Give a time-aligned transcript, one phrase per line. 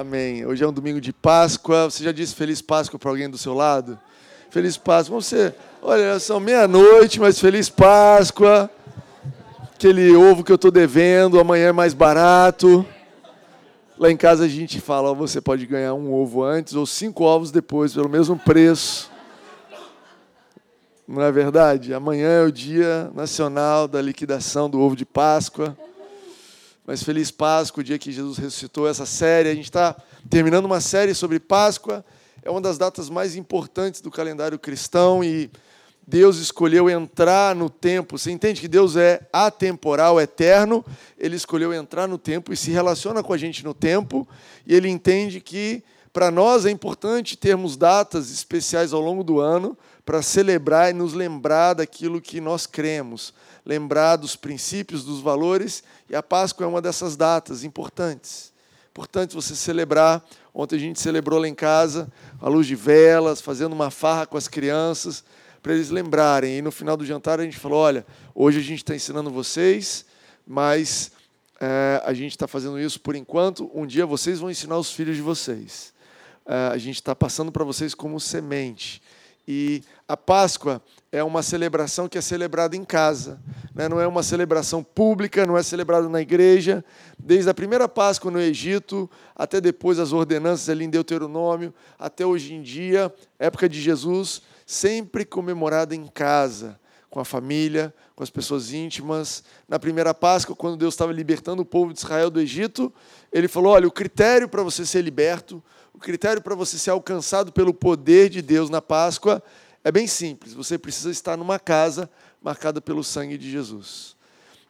[0.00, 0.46] Amém.
[0.46, 1.90] Hoje é um domingo de Páscoa.
[1.90, 4.00] Você já disse Feliz Páscoa para alguém do seu lado?
[4.48, 5.20] Feliz Páscoa.
[5.20, 8.70] Você, olha, são meia-noite, mas Feliz Páscoa.
[9.74, 12.82] Aquele ovo que eu estou devendo, amanhã é mais barato.
[13.98, 17.22] Lá em casa a gente fala, ó, você pode ganhar um ovo antes ou cinco
[17.24, 19.10] ovos depois, pelo mesmo preço.
[21.06, 21.92] Não é verdade?
[21.92, 25.76] Amanhã é o dia nacional da liquidação do ovo de Páscoa.
[26.90, 29.48] Mas feliz Páscoa, o dia que Jesus ressuscitou essa série.
[29.48, 29.94] A gente está
[30.28, 32.04] terminando uma série sobre Páscoa.
[32.42, 35.48] É uma das datas mais importantes do calendário cristão e
[36.04, 38.18] Deus escolheu entrar no tempo.
[38.18, 40.84] Você entende que Deus é atemporal, eterno?
[41.16, 44.26] Ele escolheu entrar no tempo e se relaciona com a gente no tempo.
[44.66, 49.78] E ele entende que para nós é importante termos datas especiais ao longo do ano
[50.04, 53.32] para celebrar e nos lembrar daquilo que nós cremos,
[53.64, 55.84] lembrar dos princípios, dos valores.
[56.10, 58.52] E a Páscoa é uma dessas datas importantes.
[58.90, 60.24] Importante você celebrar.
[60.52, 64.36] Ontem a gente celebrou lá em casa, a luz de velas, fazendo uma farra com
[64.36, 65.22] as crianças
[65.62, 66.58] para eles lembrarem.
[66.58, 70.04] E no final do jantar a gente falou: olha, hoje a gente está ensinando vocês,
[70.44, 71.12] mas
[71.60, 73.70] é, a gente está fazendo isso por enquanto.
[73.72, 75.92] Um dia vocês vão ensinar os filhos de vocês.
[76.44, 79.00] É, a gente está passando para vocês como semente.
[79.46, 83.40] E a Páscoa é uma celebração que é celebrada em casa,
[83.74, 83.88] né?
[83.88, 86.84] não é uma celebração pública, não é celebrada na igreja.
[87.18, 92.54] Desde a primeira Páscoa no Egito, até depois as ordenanças ali em Deuteronômio, até hoje
[92.54, 98.72] em dia, época de Jesus, sempre comemorada em casa, com a família, com as pessoas
[98.72, 99.42] íntimas.
[99.68, 102.92] Na primeira Páscoa, quando Deus estava libertando o povo de Israel do Egito,
[103.32, 107.52] ele falou: olha, o critério para você ser liberto, o critério para você ser alcançado
[107.52, 109.42] pelo poder de Deus na Páscoa
[109.82, 110.54] é bem simples.
[110.54, 112.10] Você precisa estar numa casa
[112.42, 114.16] marcada pelo sangue de Jesus.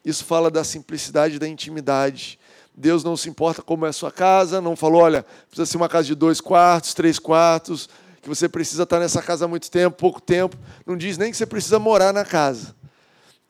[0.05, 2.39] Isso fala da simplicidade da intimidade.
[2.75, 5.89] Deus não se importa como é a sua casa, não falou, olha, precisa ser uma
[5.89, 7.89] casa de dois quartos, três quartos,
[8.23, 10.57] que você precisa estar nessa casa há muito tempo, pouco tempo.
[10.87, 12.75] Não diz nem que você precisa morar na casa.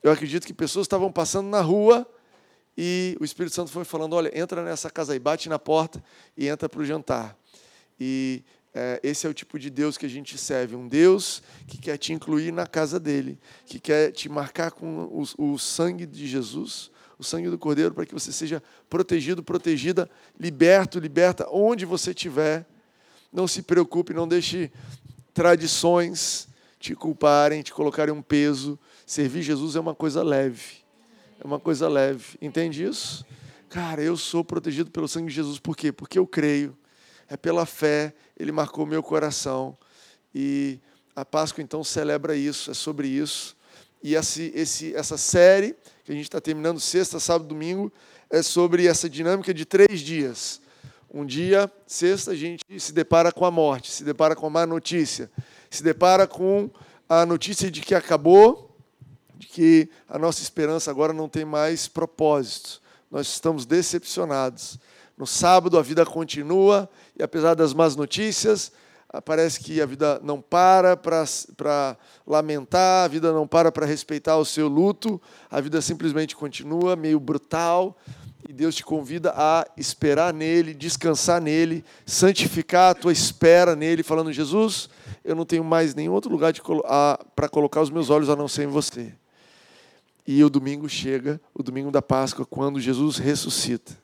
[0.03, 2.07] Eu acredito que pessoas estavam passando na rua
[2.77, 6.03] e o Espírito Santo foi falando: olha, entra nessa casa aí, bate na porta
[6.37, 7.37] e entra para o jantar.
[8.01, 8.43] E
[8.75, 11.99] é, esse é o tipo de Deus que a gente serve, um Deus que quer
[11.99, 16.91] te incluir na casa dele, que quer te marcar com o, o sangue de Jesus,
[17.19, 20.09] o sangue do Cordeiro, para que você seja protegido, protegida,
[20.39, 22.67] liberto, liberta, onde você estiver
[23.33, 24.73] não se preocupe, não deixe
[25.33, 28.79] tradições te culparem, te colocarem um peso.
[29.07, 30.79] Servir Jesus é uma coisa leve.
[31.39, 32.39] É uma coisa leve.
[32.41, 33.25] Entende isso?
[33.69, 35.59] Cara, eu sou protegido pelo sangue de Jesus.
[35.59, 35.93] Por quê?
[35.93, 36.77] Porque eu creio.
[37.31, 38.13] É pela fé.
[38.37, 39.79] Ele marcou meu coração.
[40.35, 40.79] E
[41.17, 42.71] a Páscoa, então, celebra isso.
[42.71, 43.57] É sobre isso.
[44.03, 45.75] E esse, esse, essa série,
[46.05, 47.93] que a gente está terminando sexta, sábado, domingo,
[48.29, 50.61] é sobre essa dinâmica de três dias.
[51.13, 54.67] Um dia, sexta, a gente se depara com a morte, se depara com a má
[54.67, 55.31] notícia,
[55.69, 56.71] se depara com
[57.09, 58.77] a notícia de que acabou,
[59.37, 62.81] de que a nossa esperança agora não tem mais propósito.
[63.11, 64.79] Nós estamos decepcionados.
[65.19, 66.89] No sábado a vida continua
[67.21, 68.73] e apesar das más notícias,
[69.27, 74.45] parece que a vida não para para lamentar, a vida não para para respeitar o
[74.45, 75.21] seu luto,
[75.51, 77.95] a vida simplesmente continua, meio brutal,
[78.49, 84.33] e Deus te convida a esperar nele, descansar nele, santificar a tua espera nele, falando:
[84.33, 84.89] Jesus,
[85.23, 86.55] eu não tenho mais nenhum outro lugar
[87.37, 89.13] para colocar os meus olhos a não ser em você.
[90.27, 93.95] E o domingo chega, o domingo da Páscoa, quando Jesus ressuscita,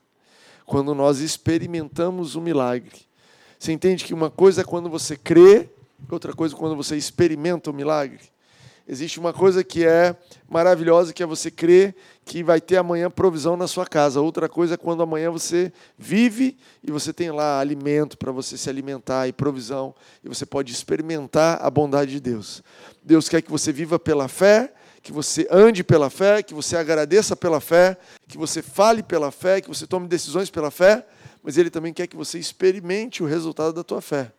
[0.66, 3.06] quando nós experimentamos o milagre.
[3.58, 5.70] Você entende que uma coisa é quando você crê,
[6.10, 8.20] outra coisa é quando você experimenta o milagre.
[8.88, 10.14] Existe uma coisa que é
[10.48, 14.20] maravilhosa, que é você crer que vai ter amanhã provisão na sua casa.
[14.20, 18.70] Outra coisa é quando amanhã você vive e você tem lá alimento para você se
[18.70, 22.62] alimentar e provisão, e você pode experimentar a bondade de Deus.
[23.02, 24.72] Deus quer que você viva pela fé,
[25.06, 29.60] que você ande pela fé, que você agradeça pela fé, que você fale pela fé,
[29.60, 31.06] que você tome decisões pela fé,
[31.44, 34.32] mas Ele também quer que você experimente o resultado da tua fé.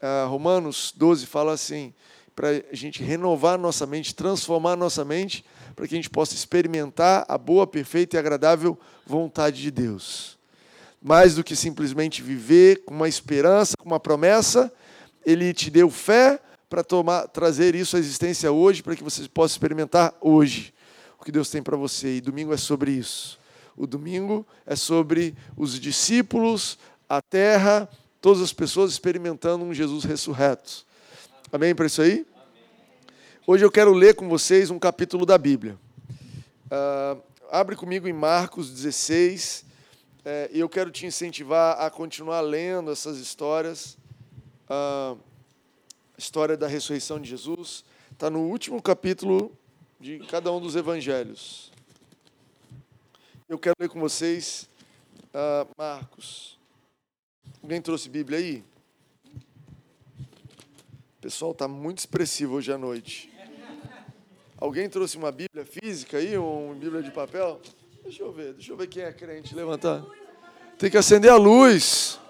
[0.00, 1.92] Ah, Romanos 12 fala assim
[2.34, 5.44] para a gente renovar nossa mente, transformar nossa mente,
[5.76, 10.38] para que a gente possa experimentar a boa, perfeita e agradável vontade de Deus.
[11.02, 14.72] Mais do que simplesmente viver com uma esperança, com uma promessa,
[15.26, 16.40] Ele te deu fé
[16.72, 20.72] para tomar, trazer isso à existência hoje, para que você possa experimentar hoje
[21.20, 22.16] o que Deus tem para você.
[22.16, 23.38] E domingo é sobre isso.
[23.76, 27.86] O domingo é sobre os discípulos, a terra,
[28.22, 30.86] todas as pessoas experimentando um Jesus ressurreto.
[31.52, 32.24] Amém para isso aí?
[33.46, 35.76] Hoje eu quero ler com vocês um capítulo da Bíblia.
[36.70, 37.20] Uh,
[37.50, 39.66] abre comigo em Marcos 16
[40.24, 43.98] É, e eu quero te incentivar a continuar lendo essas histórias.
[46.16, 49.56] A história da ressurreição de Jesus está no último capítulo
[49.98, 51.72] de cada um dos evangelhos.
[53.48, 54.68] Eu quero ler com vocês
[55.34, 56.58] uh, Marcos.
[57.62, 58.64] Alguém trouxe Bíblia aí?
[61.18, 63.32] O pessoal está muito expressivo hoje à noite.
[64.58, 67.60] Alguém trouxe uma Bíblia física aí, uma Bíblia de papel?
[68.02, 69.54] Deixa eu ver, deixa eu ver quem é crente.
[69.54, 70.04] Levantar.
[70.78, 72.20] Tem que acender a luz.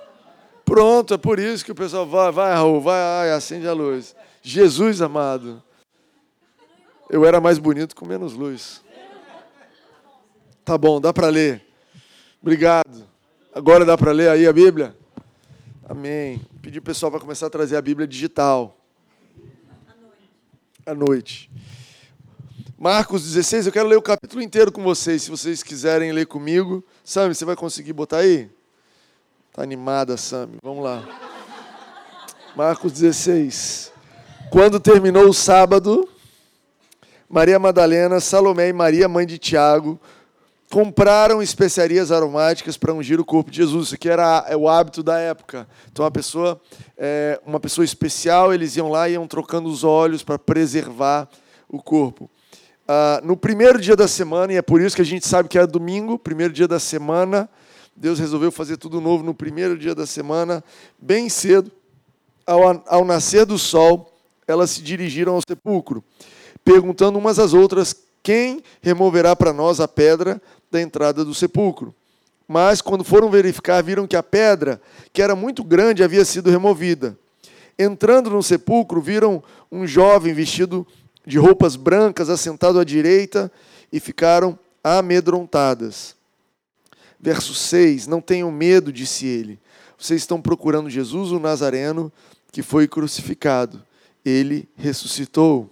[0.72, 4.16] Pronto, é por isso que o pessoal vai, vai, Raul, vai, acende a luz.
[4.40, 5.62] Jesus amado.
[7.10, 8.80] Eu era mais bonito com menos luz.
[10.64, 11.62] Tá bom, dá para ler.
[12.40, 13.06] Obrigado.
[13.54, 14.96] Agora dá para ler aí a Bíblia?
[15.86, 16.40] Amém.
[16.62, 18.74] Pedi o pessoal para começar a trazer a Bíblia digital.
[20.86, 21.50] À noite.
[22.78, 26.82] Marcos 16, eu quero ler o capítulo inteiro com vocês, se vocês quiserem ler comigo.
[27.04, 28.50] Sami, você vai conseguir botar aí?
[29.54, 30.56] Tá animada, Sami.
[30.62, 31.06] Vamos lá.
[32.56, 33.92] Marcos 16.
[34.50, 36.08] Quando terminou o sábado,
[37.28, 40.00] Maria Madalena, Salomé e Maria, mãe de Tiago,
[40.70, 43.88] compraram especiarias aromáticas para ungir o corpo de Jesus.
[43.88, 45.68] Isso aqui era é o hábito da época.
[45.92, 46.58] Então, uma pessoa,
[46.96, 51.28] é, uma pessoa especial, eles iam lá e iam trocando os olhos para preservar
[51.68, 52.30] o corpo.
[52.88, 55.58] Ah, no primeiro dia da semana, e é por isso que a gente sabe que
[55.58, 57.50] é domingo, primeiro dia da semana,
[57.94, 60.64] Deus resolveu fazer tudo novo no primeiro dia da semana,
[60.98, 61.70] bem cedo,
[62.46, 64.12] ao, ao nascer do sol,
[64.46, 66.02] elas se dirigiram ao sepulcro,
[66.64, 70.40] perguntando umas às outras quem removerá para nós a pedra
[70.70, 71.94] da entrada do sepulcro.
[72.46, 74.80] Mas, quando foram verificar, viram que a pedra,
[75.12, 77.16] que era muito grande, havia sido removida.
[77.78, 80.86] Entrando no sepulcro, viram um jovem vestido
[81.26, 83.50] de roupas brancas assentado à direita
[83.92, 86.16] e ficaram amedrontadas.
[87.22, 89.58] Verso 6: Não tenham medo, disse ele.
[89.96, 92.12] Vocês estão procurando Jesus, o Nazareno,
[92.50, 93.82] que foi crucificado.
[94.24, 95.70] Ele ressuscitou.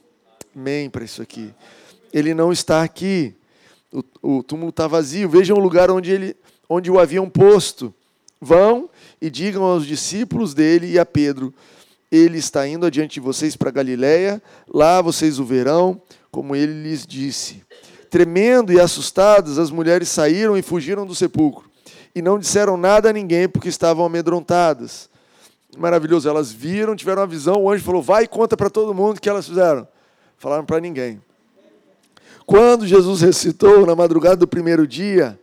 [0.57, 1.53] Amém para isso aqui.
[2.13, 3.35] Ele não está aqui
[3.93, 5.29] o, o túmulo está vazio.
[5.29, 6.37] Vejam o lugar onde, ele,
[6.69, 7.93] onde o haviam posto.
[8.41, 8.89] Vão
[9.21, 11.53] e digam aos discípulos dele e a Pedro:
[12.11, 16.01] Ele está indo adiante de vocês para Galiléia, lá vocês o verão,
[16.31, 17.63] como ele lhes disse.
[18.11, 21.71] Tremendo e assustadas, as mulheres saíram e fugiram do sepulcro.
[22.15, 25.09] E não disseram nada a ninguém, porque estavam amedrontadas.
[25.79, 27.55] Maravilhoso, elas viram, tiveram uma visão.
[27.55, 29.87] O anjo falou: Vai e conta para todo mundo o que elas fizeram.
[30.37, 31.23] Falaram para ninguém.
[32.45, 35.39] Quando Jesus ressuscitou na madrugada do primeiro dia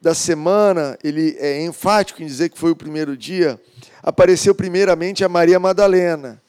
[0.00, 3.60] da semana, ele é enfático em dizer que foi o primeiro dia,
[4.00, 6.40] apareceu primeiramente a Maria Madalena,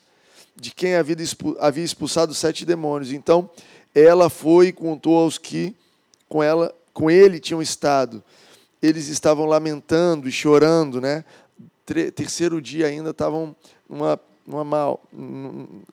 [0.60, 3.12] de quem havia expulsado sete demônios.
[3.12, 3.50] Então,
[3.94, 5.76] ela foi e contou aos que
[6.28, 8.24] com ela, com ele tinham estado.
[8.82, 11.26] Eles estavam lamentando e chorando, né?
[12.16, 13.56] Terceiro dia ainda estavam
[13.90, 14.20] numa
[14.64, 15.02] mal,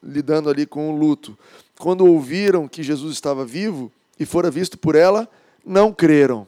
[0.03, 1.37] lidando ali com o luto
[1.79, 5.29] quando ouviram que Jesus estava vivo e fora visto por ela,
[5.65, 6.47] não creram.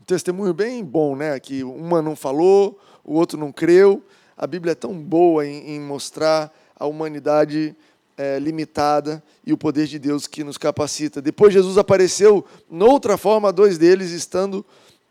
[0.00, 1.38] Um testemunho bem bom, né?
[1.38, 4.02] Que uma não falou, o outro não creu.
[4.36, 7.76] A Bíblia é tão boa em, em mostrar a humanidade
[8.16, 11.22] é, limitada e o poder de Deus que nos capacita.
[11.22, 14.66] Depois Jesus apareceu noutra forma a dois deles, estando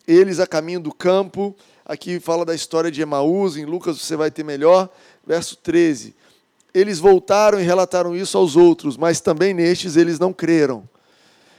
[0.05, 1.55] eles a caminho do campo.
[1.85, 4.89] Aqui fala da história de Emaús, em Lucas você vai ter melhor.
[5.25, 6.15] Verso 13
[6.73, 10.87] eles voltaram e relataram isso aos outros, mas também nestes eles não creram.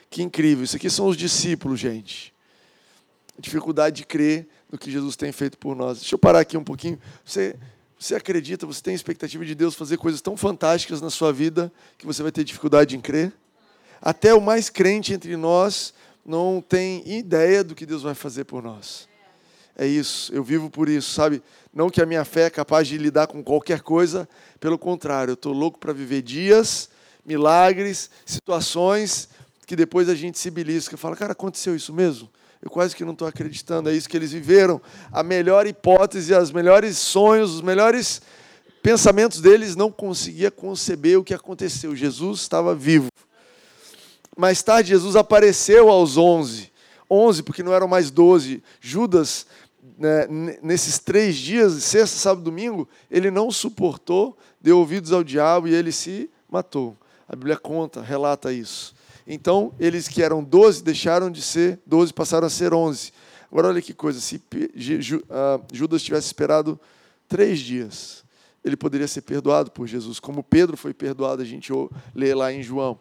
[0.09, 0.65] Que incrível.
[0.65, 2.33] Isso aqui são os discípulos, gente.
[3.39, 5.99] dificuldade de crer no que Jesus tem feito por nós.
[5.99, 6.99] Deixa eu parar aqui um pouquinho.
[7.23, 7.57] Você,
[8.03, 12.05] você acredita, você tem expectativa de Deus fazer coisas tão fantásticas na sua vida que
[12.05, 13.33] você vai ter dificuldade em crer?
[14.01, 15.95] Até o mais crente entre nós
[16.27, 19.09] não tem ideia do que Deus vai fazer por nós.
[19.77, 21.41] É isso, eu vivo por isso, sabe?
[21.73, 24.29] Não que a minha fé é capaz de lidar com qualquer coisa,
[24.59, 26.91] pelo contrário, eu estou louco para viver dias,
[27.25, 29.29] milagres, situações
[29.65, 32.29] que depois a gente se belisca e fala, cara, aconteceu isso mesmo?
[32.63, 34.81] Eu quase que não estou acreditando, é isso que eles viveram.
[35.11, 38.23] A melhor hipótese, os melhores sonhos, os melhores
[38.81, 41.97] pensamentos deles não conseguia conceber o que aconteceu.
[41.97, 43.09] Jesus estava vivo.
[44.37, 46.71] Mais tarde, Jesus apareceu aos onze.
[47.11, 48.63] Onze, porque não eram mais doze.
[48.81, 49.47] Judas
[49.99, 50.27] né,
[50.63, 55.91] nesses três dias, sexta, sábado domingo, ele não suportou, deu ouvidos ao diabo e ele
[55.91, 56.97] se matou.
[57.29, 58.95] A Bíblia conta, relata isso.
[59.27, 63.13] Então, eles que eram doze deixaram de ser doze, passaram a ser onze.
[63.51, 64.43] Agora, olha que coisa: se
[65.31, 66.79] ah, Judas tivesse esperado
[67.29, 68.25] três dias,
[68.65, 71.73] ele poderia ser perdoado por Jesus, como Pedro foi perdoado, a gente
[72.15, 72.99] lê lá em João.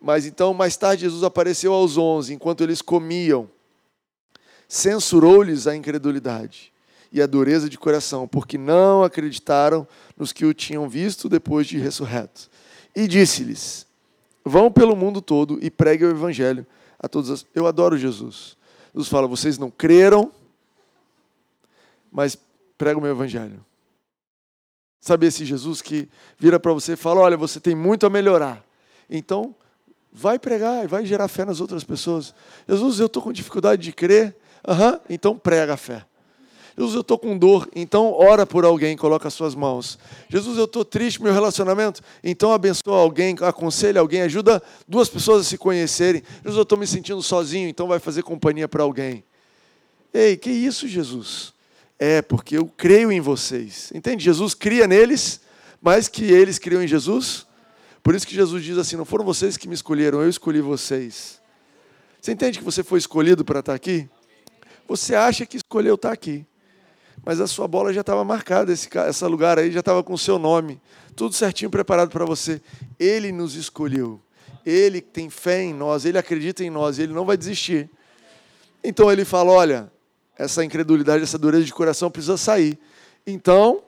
[0.00, 3.48] Mas então, mais tarde, Jesus apareceu aos onze, enquanto eles comiam.
[4.68, 6.72] censurou-lhes a incredulidade
[7.12, 11.78] e a dureza de coração, porque não acreditaram nos que o tinham visto depois de
[11.78, 12.48] ressurreto.
[12.96, 13.86] E disse-lhes:
[14.44, 16.66] Vão pelo mundo todo e preguem o evangelho
[16.98, 17.46] a todas as.
[17.54, 18.56] Eu adoro Jesus.
[18.92, 20.32] Jesus fala: Vocês não creram,
[22.10, 22.36] mas
[22.76, 23.64] pregam o meu evangelho.
[25.00, 26.08] Sabe esse Jesus que
[26.38, 28.64] vira para você e fala: Olha, você tem muito a melhorar.
[29.10, 29.54] Então,
[30.12, 32.34] vai pregar e vai gerar fé nas outras pessoas.
[32.68, 34.36] Jesus, eu estou com dificuldade de crer.
[34.66, 36.04] Aham, uhum, então prega a fé.
[36.76, 39.98] Jesus, eu estou com dor, então ora por alguém, coloca as suas mãos.
[40.28, 45.44] Jesus, eu estou triste meu relacionamento, então abençoa alguém, aconselha alguém, ajuda duas pessoas a
[45.44, 46.22] se conhecerem.
[46.42, 49.22] Jesus, eu estou me sentindo sozinho, então vai fazer companhia para alguém.
[50.14, 51.52] Ei, que isso, Jesus?
[51.98, 53.90] É, porque eu creio em vocês.
[53.94, 54.24] Entende?
[54.24, 55.40] Jesus cria neles,
[55.80, 57.46] mas que eles criam em Jesus.
[58.02, 61.40] Por isso que Jesus diz assim: não foram vocês que me escolheram, eu escolhi vocês.
[62.20, 64.08] Você entende que você foi escolhido para estar aqui?
[64.88, 66.44] Você acha que escolheu estar aqui,
[67.24, 68.88] mas a sua bola já estava marcada, esse,
[69.24, 70.80] lugar aí já estava com o seu nome,
[71.14, 72.60] tudo certinho preparado para você.
[72.98, 74.20] Ele nos escolheu,
[74.66, 77.88] ele tem fé em nós, ele acredita em nós, ele não vai desistir.
[78.82, 79.92] Então ele fala: olha,
[80.36, 82.78] essa incredulidade, essa dureza de coração precisa sair.
[83.24, 83.82] Então,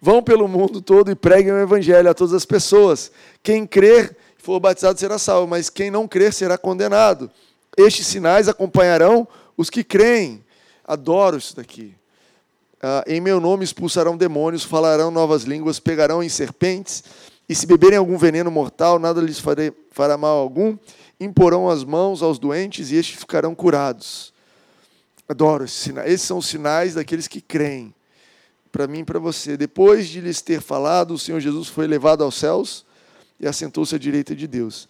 [0.00, 3.10] vão pelo mundo todo e preguem o evangelho a todas as pessoas.
[3.42, 7.28] Quem crer e for batizado será salvo, mas quem não crer será condenado.
[7.76, 9.26] Estes sinais acompanharão
[9.56, 10.44] os que creem.
[10.84, 11.94] Adoro isso daqui.
[12.82, 17.04] Ah, em meu nome expulsarão demônios, falarão novas línguas, pegarão em serpentes,
[17.48, 20.76] e se beberem algum veneno mortal, nada lhes farei, fará mal algum.
[21.20, 24.32] Imporão as mãos aos doentes e estes ficarão curados.
[25.28, 26.10] Adoro esses sinais.
[26.10, 27.94] Esses são os sinais daqueles que creem.
[28.72, 29.56] Para mim e para você.
[29.56, 32.84] Depois de lhes ter falado, o Senhor Jesus foi levado aos céus
[33.38, 34.88] e assentou-se à direita de Deus.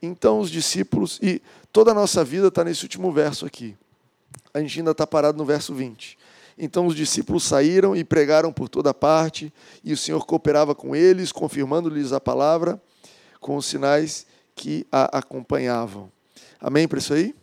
[0.00, 3.76] Então os discípulos, e toda a nossa vida está nesse último verso aqui.
[4.52, 6.16] A gente ainda está parado no verso 20.
[6.56, 11.32] Então os discípulos saíram e pregaram por toda parte, e o Senhor cooperava com eles,
[11.32, 12.80] confirmando-lhes a palavra
[13.40, 16.10] com os sinais que a acompanhavam.
[16.60, 17.34] Amém para isso aí?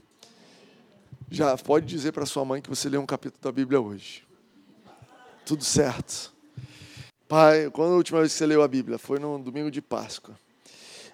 [1.29, 4.23] Já pode dizer para sua mãe que você leu um capítulo da Bíblia hoje.
[5.45, 6.33] Tudo certo.
[7.27, 8.97] Pai, quando a última vez que você leu a Bíblia?
[8.97, 10.35] Foi no domingo de Páscoa.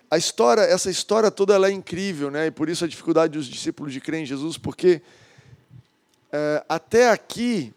[0.09, 2.47] A história, essa história toda ela é incrível, né?
[2.47, 5.01] E por isso a dificuldade dos discípulos de crer em Jesus, porque
[6.31, 7.73] é, até aqui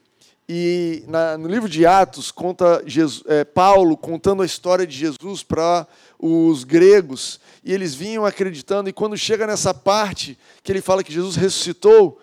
[0.53, 5.45] e na, no livro de Atos conta Jesus, é, Paulo contando a história de Jesus
[5.45, 5.87] para
[6.19, 11.13] os gregos e eles vinham acreditando e quando chega nessa parte que ele fala que
[11.13, 12.21] Jesus ressuscitou,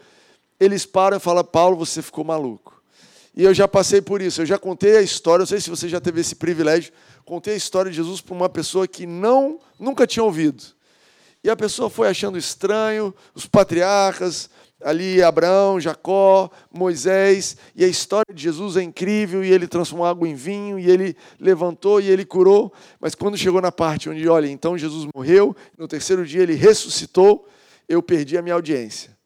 [0.60, 2.84] eles param e falam: Paulo, você ficou maluco.
[3.34, 5.88] E eu já passei por isso, eu já contei a história, não sei se você
[5.88, 6.92] já teve esse privilégio,
[7.24, 10.66] contei a história de Jesus para uma pessoa que não nunca tinha ouvido.
[11.42, 14.50] E a pessoa foi achando estranho, os patriarcas,
[14.84, 20.28] ali Abraão, Jacó, Moisés, e a história de Jesus é incrível, e ele transformou água
[20.28, 24.48] em vinho, e ele levantou e ele curou, mas quando chegou na parte onde, olha,
[24.48, 27.48] então Jesus morreu, no terceiro dia ele ressuscitou,
[27.88, 29.18] eu perdi a minha audiência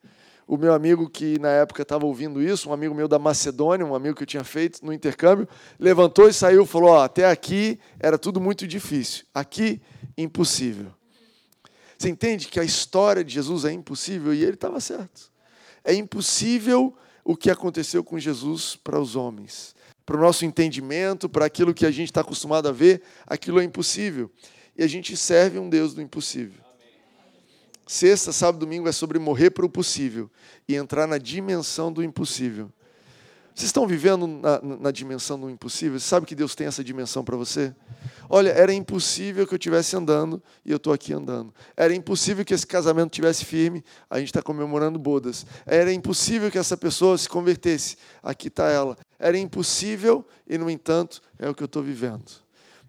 [0.52, 3.96] o meu amigo que na época estava ouvindo isso, um amigo meu da Macedônia, um
[3.96, 5.48] amigo que eu tinha feito no intercâmbio,
[5.80, 9.82] levantou e saiu e falou: oh, até aqui era tudo muito difícil, aqui
[10.18, 10.88] impossível.
[11.98, 15.31] Você entende que a história de Jesus é impossível e ele estava certo.
[15.84, 19.76] É impossível o que aconteceu com Jesus para os homens.
[20.06, 23.64] Para o nosso entendimento, para aquilo que a gente está acostumado a ver, aquilo é
[23.64, 24.30] impossível.
[24.78, 26.62] E a gente serve um Deus do impossível.
[27.88, 30.30] Sexta, sábado, domingo é sobre morrer para o possível
[30.68, 32.72] e entrar na dimensão do impossível.
[33.54, 36.00] Vocês estão vivendo na, na dimensão do impossível?
[36.00, 37.76] Você sabe que Deus tem essa dimensão para você?
[38.30, 41.54] Olha, era impossível que eu estivesse andando e eu estou aqui andando.
[41.76, 45.46] Era impossível que esse casamento tivesse firme, a gente está comemorando bodas.
[45.66, 48.98] Era impossível que essa pessoa se convertesse, aqui está ela.
[49.20, 52.32] Era impossível e, no entanto, é o que eu estou vivendo.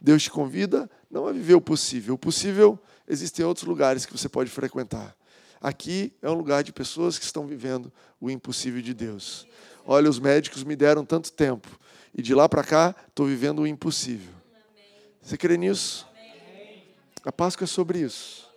[0.00, 2.14] Deus te convida não a viver o possível.
[2.14, 2.78] O possível
[3.09, 5.14] existem outros lugares que você pode frequentar.
[5.62, 9.47] Aqui é um lugar de pessoas que estão vivendo o impossível de Deus.
[9.87, 11.69] Olha, os médicos me deram tanto tempo
[12.12, 14.35] e de lá para cá estou vivendo o impossível.
[15.23, 16.04] Você crê nisso?
[17.25, 18.50] A Páscoa é sobre isso.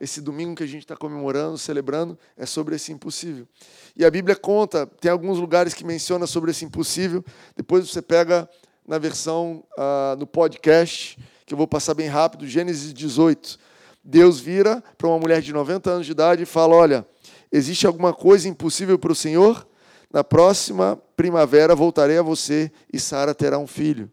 [0.00, 3.46] Esse domingo que a gente está comemorando, celebrando, é sobre esse impossível.
[3.94, 7.24] E a Bíblia conta, tem alguns lugares que menciona sobre esse impossível.
[7.54, 8.50] Depois você pega
[8.84, 11.16] na versão uh, no podcast,
[11.46, 13.69] que eu vou passar bem rápido, Gênesis 18
[14.02, 17.06] Deus vira para uma mulher de 90 anos de idade e fala: Olha,
[17.52, 19.66] existe alguma coisa impossível para o Senhor?
[20.12, 24.10] Na próxima primavera voltarei a você e Sara terá um filho.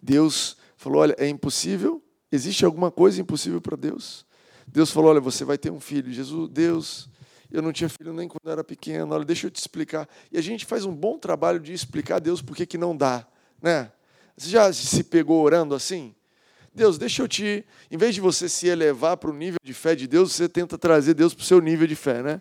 [0.00, 2.02] Deus falou: Olha, é impossível?
[2.30, 4.24] Existe alguma coisa impossível para Deus?
[4.66, 6.12] Deus falou: Olha, você vai ter um filho.
[6.12, 7.08] Jesus, Deus,
[7.50, 9.12] Eu não tinha filho nem quando era pequeno.
[9.14, 10.08] Olha, deixa eu te explicar.
[10.30, 13.26] E a gente faz um bom trabalho de explicar a Deus por que não dá,
[13.60, 13.92] né?
[14.36, 16.14] Você já se pegou orando assim?
[16.74, 17.64] Deus, deixa eu te.
[17.90, 20.78] Em vez de você se elevar para o nível de fé de Deus, você tenta
[20.78, 22.40] trazer Deus para o seu nível de fé, né?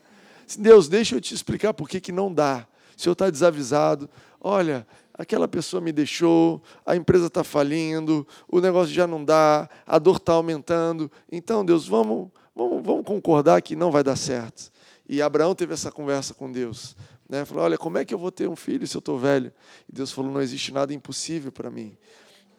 [0.58, 2.66] Deus, deixa eu te explicar por que, que não dá.
[2.98, 4.10] O senhor está desavisado.
[4.40, 10.00] Olha, aquela pessoa me deixou, a empresa está falindo, o negócio já não dá, a
[10.00, 11.12] dor está aumentando.
[11.32, 14.72] Então, Deus, vamos, vamos, vamos concordar que não vai dar certo.
[15.08, 16.96] E Abraão teve essa conversa com Deus.
[17.28, 17.44] Né?
[17.44, 19.52] Falou: Olha, como é que eu vou ter um filho se eu estou velho?
[19.90, 21.98] E Deus falou: Não existe nada impossível para mim.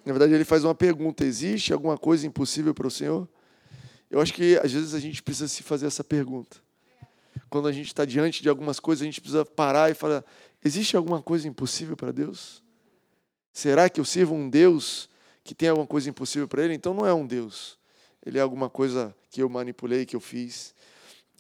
[0.05, 3.29] Na verdade, ele faz uma pergunta: Existe alguma coisa impossível para o Senhor?
[4.11, 6.59] Eu acho que às vezes a gente precisa se fazer essa pergunta.
[7.49, 10.25] Quando a gente está diante de algumas coisas, a gente precisa parar e falar:
[10.65, 12.63] Existe alguma coisa impossível para Deus?
[13.53, 15.09] Será que eu sirvo um Deus
[15.45, 16.75] que tem alguma coisa impossível para Ele?
[16.75, 17.79] Então não é um Deus.
[18.25, 20.75] Ele é alguma coisa que eu manipulei, que eu fiz.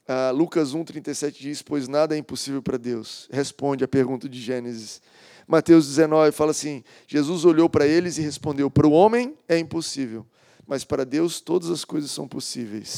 [0.06, 3.28] Ah, Lucas 1,37 diz: Pois nada é impossível para Deus.
[3.30, 5.00] Responde a pergunta de Gênesis.
[5.46, 10.26] Mateus 19 fala assim: Jesus olhou para eles e respondeu: Para o homem é impossível,
[10.66, 12.96] mas para Deus todas as coisas são possíveis.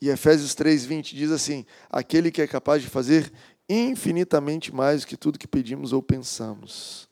[0.00, 3.32] E Efésios 3,20 diz assim: Aquele que é capaz de fazer
[3.68, 7.08] infinitamente mais do que tudo que pedimos ou pensamos.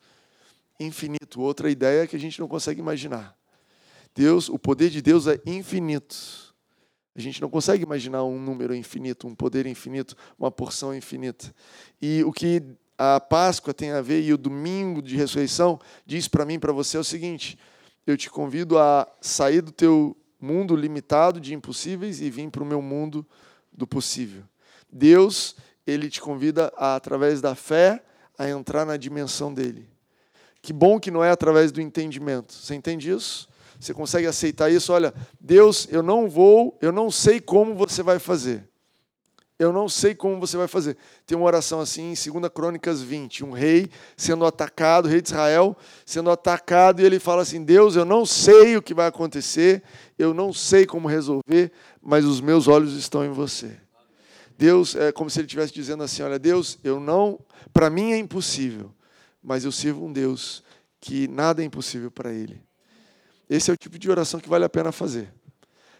[0.78, 3.36] Infinito, outra ideia que a gente não consegue imaginar.
[4.14, 6.53] Deus, o poder de Deus é infinito.
[7.16, 11.54] A gente não consegue imaginar um número infinito, um poder infinito, uma porção infinita.
[12.02, 12.62] E o que
[12.98, 16.96] a Páscoa tem a ver e o domingo de ressurreição diz para mim, para você
[16.96, 17.58] é o seguinte:
[18.06, 22.66] eu te convido a sair do teu mundo limitado de impossíveis e vir para o
[22.66, 23.26] meu mundo
[23.72, 24.42] do possível.
[24.92, 25.56] Deus,
[25.86, 28.02] ele te convida a, através da fé
[28.38, 29.88] a entrar na dimensão dele.
[30.60, 32.52] Que bom que não é através do entendimento.
[32.52, 33.48] Você entende isso?
[33.84, 34.94] Você consegue aceitar isso?
[34.94, 38.66] Olha, Deus, eu não vou, eu não sei como você vai fazer.
[39.58, 40.96] Eu não sei como você vai fazer.
[41.26, 45.76] Tem uma oração assim em 2 Crônicas 20, um rei sendo atacado, rei de Israel,
[46.06, 49.82] sendo atacado, e ele fala assim: Deus, eu não sei o que vai acontecer,
[50.18, 53.78] eu não sei como resolver, mas os meus olhos estão em você.
[54.56, 57.38] Deus, é como se ele estivesse dizendo assim: Olha, Deus, eu não,
[57.70, 58.90] para mim é impossível,
[59.42, 60.64] mas eu sirvo um Deus
[61.02, 62.64] que nada é impossível para ele.
[63.48, 65.32] Esse é o tipo de oração que vale a pena fazer.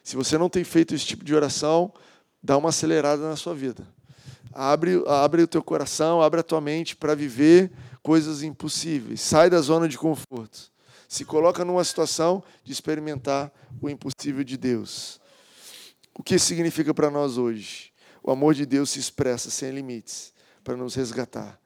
[0.02, 1.92] Se você não tem feito esse tipo de oração,
[2.42, 3.86] dá uma acelerada na sua vida.
[4.52, 9.20] Abre, abre o teu coração, abre a tua mente para viver coisas impossíveis.
[9.20, 10.70] Sai da zona de conforto.
[11.08, 15.20] Se coloca numa situação de experimentar o impossível de Deus.
[16.14, 17.92] O que significa para nós hoje?
[18.22, 21.58] O amor de Deus se expressa sem limites para nos resgatar.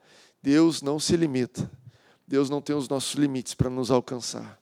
[0.43, 1.71] Deus não se limita.
[2.27, 4.59] Deus não tem os nossos limites para nos alcançar.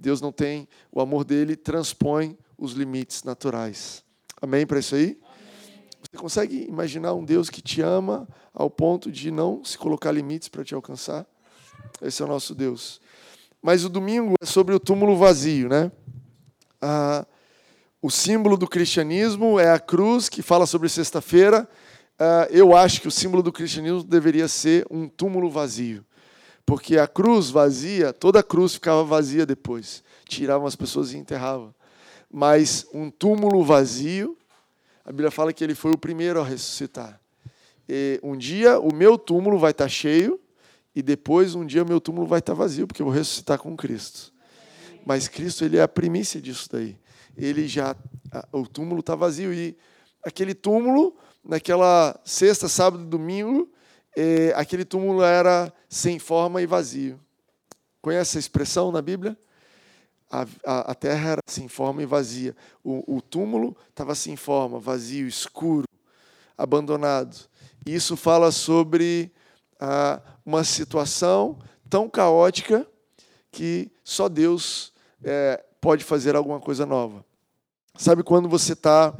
[0.00, 4.02] Deus não tem, o amor dele transpõe os limites naturais.
[4.40, 5.20] Amém para isso aí?
[6.00, 10.48] Você consegue imaginar um Deus que te ama ao ponto de não se colocar limites
[10.48, 11.26] para te alcançar?
[12.00, 13.00] Esse é o nosso Deus.
[13.60, 15.92] Mas o domingo é sobre o túmulo vazio, né?
[16.80, 17.26] Ah,
[18.00, 21.68] o símbolo do cristianismo é a cruz, que fala sobre sexta-feira.
[22.18, 26.04] Uh, eu acho que o símbolo do cristianismo deveria ser um túmulo vazio.
[26.70, 30.04] Porque a cruz vazia, toda a cruz ficava vazia depois.
[30.28, 31.74] Tiravam as pessoas e enterravam.
[32.30, 34.38] Mas um túmulo vazio,
[35.04, 37.20] a Bíblia fala que ele foi o primeiro a ressuscitar.
[37.88, 40.38] E um dia o meu túmulo vai estar cheio,
[40.94, 43.76] e depois um dia o meu túmulo vai estar vazio, porque eu vou ressuscitar com
[43.76, 44.32] Cristo.
[45.04, 46.96] Mas Cristo ele é a primícia disso daí
[47.36, 47.96] ele já
[48.52, 49.76] o túmulo está vazio e
[50.22, 53.68] aquele túmulo naquela sexta, sábado, domingo,
[54.20, 57.18] é, aquele túmulo era sem forma e vazio.
[58.02, 59.34] Conhece essa expressão na Bíblia?
[60.30, 62.54] A, a, a terra era sem forma e vazia.
[62.84, 65.86] O, o túmulo estava sem forma, vazio, escuro,
[66.56, 67.34] abandonado.
[67.86, 69.32] Isso fala sobre
[69.80, 72.86] ah, uma situação tão caótica
[73.50, 74.92] que só Deus
[75.24, 77.24] é, pode fazer alguma coisa nova.
[77.96, 79.16] Sabe quando você está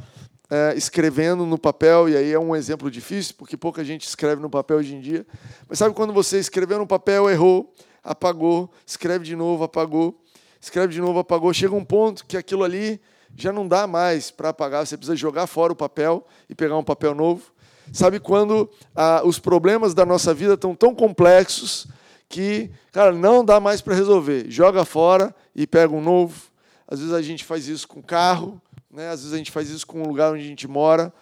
[0.51, 4.49] é, escrevendo no papel, e aí é um exemplo difícil, porque pouca gente escreve no
[4.49, 5.25] papel hoje em dia,
[5.65, 10.21] mas sabe quando você escreveu no papel, errou, apagou, escreve de novo, apagou,
[10.59, 12.99] escreve de novo, apagou, chega um ponto que aquilo ali
[13.33, 16.83] já não dá mais para apagar, você precisa jogar fora o papel e pegar um
[16.83, 17.43] papel novo.
[17.93, 21.87] Sabe quando ah, os problemas da nossa vida estão tão complexos
[22.27, 24.45] que, cara, não dá mais para resolver.
[24.49, 26.51] Joga fora e pega um novo.
[26.87, 28.61] Às vezes a gente faz isso com carro,
[28.91, 29.09] né?
[29.09, 31.13] às vezes a gente faz isso com o lugar onde a gente mora,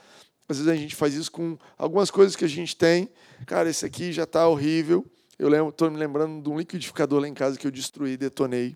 [0.48, 3.08] às vezes a gente faz isso com algumas coisas que a gente tem.
[3.46, 5.06] Cara, esse aqui já está horrível.
[5.38, 8.76] Eu estou me lembrando de um liquidificador lá em casa que eu destruí, detonei.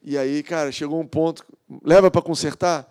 [0.00, 1.44] E aí, cara, chegou um ponto,
[1.82, 2.88] leva para consertar?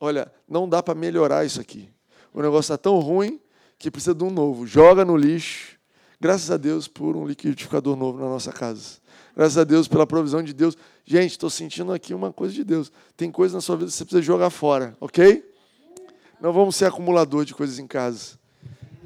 [0.00, 1.88] Olha, não dá para melhorar isso aqui.
[2.34, 3.40] O negócio está tão ruim
[3.78, 4.66] que precisa de um novo.
[4.66, 5.78] Joga no lixo.
[6.20, 8.98] Graças a Deus por um liquidificador novo na nossa casa.
[9.38, 10.76] Graças a Deus pela provisão de Deus.
[11.04, 12.90] Gente, estou sentindo aqui uma coisa de Deus.
[13.16, 15.48] Tem coisa na sua vida que você precisa jogar fora, ok?
[16.40, 18.36] Não vamos ser acumulador de coisas em casa.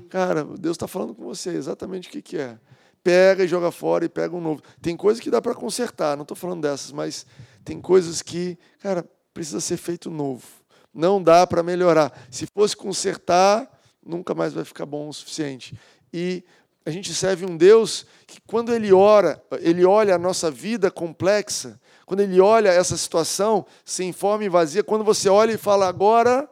[0.09, 2.59] Cara, Deus está falando com você exatamente o que, que é.
[3.05, 4.63] Pega e joga fora e pega um novo.
[4.81, 7.27] Tem coisas que dá para consertar, não estou falando dessas, mas
[7.63, 10.47] tem coisas que, cara, precisa ser feito novo.
[10.95, 12.11] Não dá para melhorar.
[12.31, 13.71] Se fosse consertar,
[14.03, 15.79] nunca mais vai ficar bom o suficiente.
[16.11, 16.43] E
[16.85, 21.81] a gente serve um Deus que, quando Ele ora, Ele olha a nossa vida complexa,
[22.05, 26.49] quando Ele olha essa situação sem forma e vazia, quando você olha e fala, agora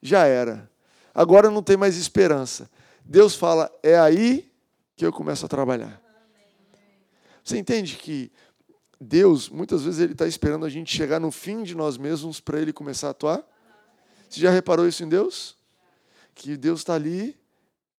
[0.00, 0.70] já era,
[1.14, 2.70] agora não tem mais esperança.
[3.04, 4.50] Deus fala, é aí
[4.96, 6.00] que eu começo a trabalhar.
[7.42, 8.30] Você entende que
[9.00, 12.60] Deus, muitas vezes, Ele está esperando a gente chegar no fim de nós mesmos para
[12.60, 13.42] Ele começar a atuar?
[14.28, 15.56] Você já reparou isso em Deus?
[16.34, 17.36] Que Deus está ali,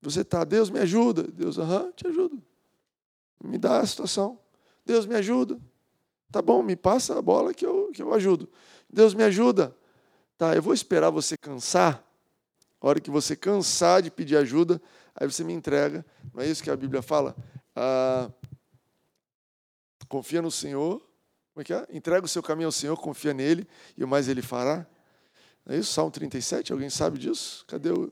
[0.10, 1.24] você está, Deus me ajuda.
[1.24, 2.42] Deus, aham, te ajudo.
[3.44, 4.39] Me dá a situação.
[4.86, 5.60] Deus me ajuda.
[6.32, 8.50] Tá bom, me passa a bola que eu, que eu ajudo.
[8.89, 9.76] Deus me ajuda.
[10.38, 12.04] Tá, eu vou esperar você cansar.
[12.82, 14.82] A hora que você cansar de pedir ajuda,
[15.16, 16.06] aí você me entrega.
[16.34, 17.36] Não é isso que a Bíblia fala?
[17.76, 18.30] Ah,
[20.10, 21.00] confia no Senhor.
[21.54, 21.88] Como é que é?
[21.92, 24.86] Entrega o seu caminho ao Senhor, confia nele, e o mais ele fará.
[25.66, 25.94] Não é isso?
[25.94, 27.63] Salmo 37, alguém sabe disso?
[27.68, 28.12] Cadê o.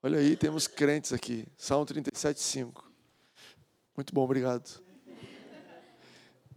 [0.00, 1.44] Olha aí, temos crentes aqui.
[1.56, 2.88] Salmo 37, 5.
[3.96, 4.80] Muito bom, obrigado.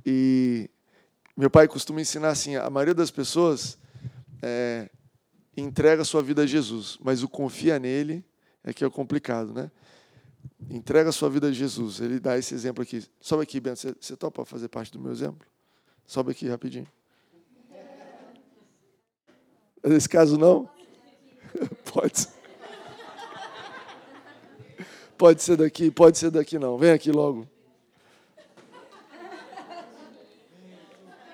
[0.06, 0.69] E
[1.36, 3.80] meu pai costuma ensinar assim: a maioria das pessoas
[4.43, 4.91] é,
[5.58, 8.23] entrega sua vida a Jesus, mas o confia nele
[8.63, 9.71] é que é complicado, né?
[10.69, 11.99] Entrega sua vida a Jesus.
[11.99, 13.04] Ele dá esse exemplo aqui.
[13.19, 13.80] Sobe aqui, Bento.
[13.80, 15.47] Você, você topa fazer parte do meu exemplo?
[16.06, 16.88] Sobe aqui rapidinho.
[19.84, 20.69] Nesse caso, não?
[21.91, 22.27] Pode.
[25.21, 26.79] Pode ser daqui, pode ser daqui não.
[26.79, 27.47] Vem aqui logo.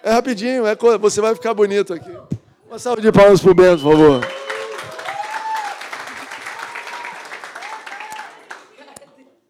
[0.03, 2.11] É rapidinho, é, você vai ficar bonito aqui.
[2.65, 4.27] Uma salva de palmas para o Bento, por favor.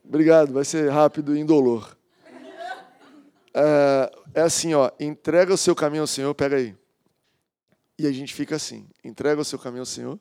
[0.07, 1.97] Obrigado, vai ser rápido e indolor.
[3.55, 6.75] É, é assim, ó, entrega o seu caminho ao Senhor, pega aí.
[7.97, 10.19] E a gente fica assim, entrega o seu caminho ao Senhor,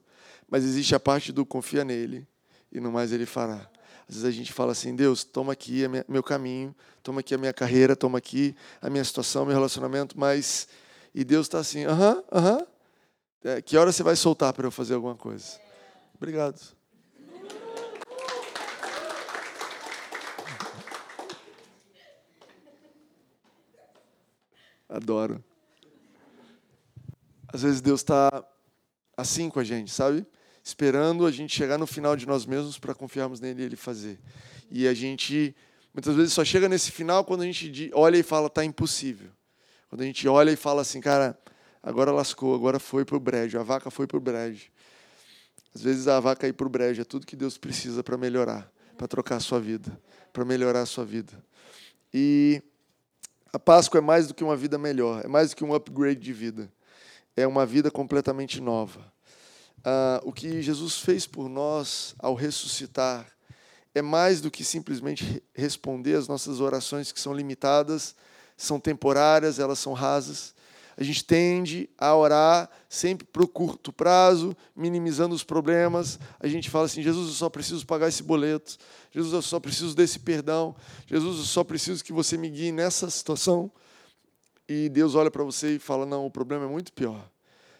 [0.48, 2.26] mas existe a parte do confia nele
[2.72, 3.75] e no mais ele fará.
[4.08, 7.38] Às vezes a gente fala assim, Deus, toma aqui minha, meu caminho, toma aqui a
[7.38, 10.68] minha carreira, toma aqui a minha situação, meu relacionamento, mas
[11.14, 12.66] e Deus está assim, aham, aham,
[13.42, 15.58] é, que hora você vai soltar para eu fazer alguma coisa?
[16.14, 16.60] Obrigado.
[24.88, 25.42] Adoro.
[27.48, 28.44] Às vezes Deus está
[29.16, 30.26] assim com a gente, sabe?
[30.66, 34.18] Esperando a gente chegar no final de nós mesmos para confiarmos nele e ele fazer.
[34.68, 35.54] E a gente
[35.94, 39.30] muitas vezes só chega nesse final quando a gente olha e fala tá impossível.
[39.88, 41.38] Quando a gente olha e fala assim, cara,
[41.80, 44.68] agora lascou, agora foi para o brejo, a vaca foi para o brejo.
[45.72, 48.68] Às vezes a vaca ir para o brejo é tudo que Deus precisa para melhorar,
[48.98, 49.96] para trocar a sua vida,
[50.32, 51.32] para melhorar a sua vida.
[52.12, 52.60] E
[53.52, 56.18] a Páscoa é mais do que uma vida melhor, é mais do que um upgrade
[56.18, 56.68] de vida.
[57.36, 59.14] É uma vida completamente nova.
[59.88, 63.26] Ah, o que Jesus fez por nós ao ressuscitar
[63.94, 68.16] é mais do que simplesmente responder às nossas orações que são limitadas,
[68.56, 70.56] são temporárias, elas são rasas
[70.98, 76.18] a gente tende a orar sempre para o curto prazo, minimizando os problemas.
[76.40, 78.78] A gente fala assim: Jesus, eu só preciso pagar esse boleto.
[79.10, 80.74] Jesus, eu só preciso desse perdão.
[81.06, 83.70] Jesus, eu só preciso que você me guie nessa situação.
[84.66, 87.30] E Deus olha para você e fala: Não, o problema é muito pior.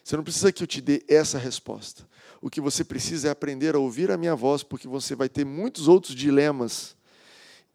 [0.07, 2.07] Você não precisa que eu te dê essa resposta.
[2.39, 5.43] O que você precisa é aprender a ouvir a minha voz, porque você vai ter
[5.43, 6.95] muitos outros dilemas.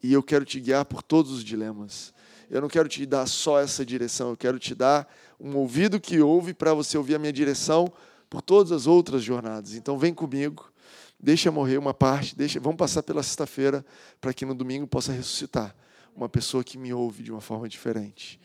[0.01, 2.11] E eu quero te guiar por todos os dilemas.
[2.49, 5.07] Eu não quero te dar só essa direção, eu quero te dar
[5.39, 7.93] um ouvido que ouve para você ouvir a minha direção
[8.31, 9.75] por todas as outras jornadas.
[9.75, 10.73] Então vem comigo,
[11.19, 13.85] deixa morrer uma parte, deixa, vamos passar pela sexta-feira
[14.19, 15.75] para que no domingo possa ressuscitar
[16.15, 18.39] uma pessoa que me ouve de uma forma diferente.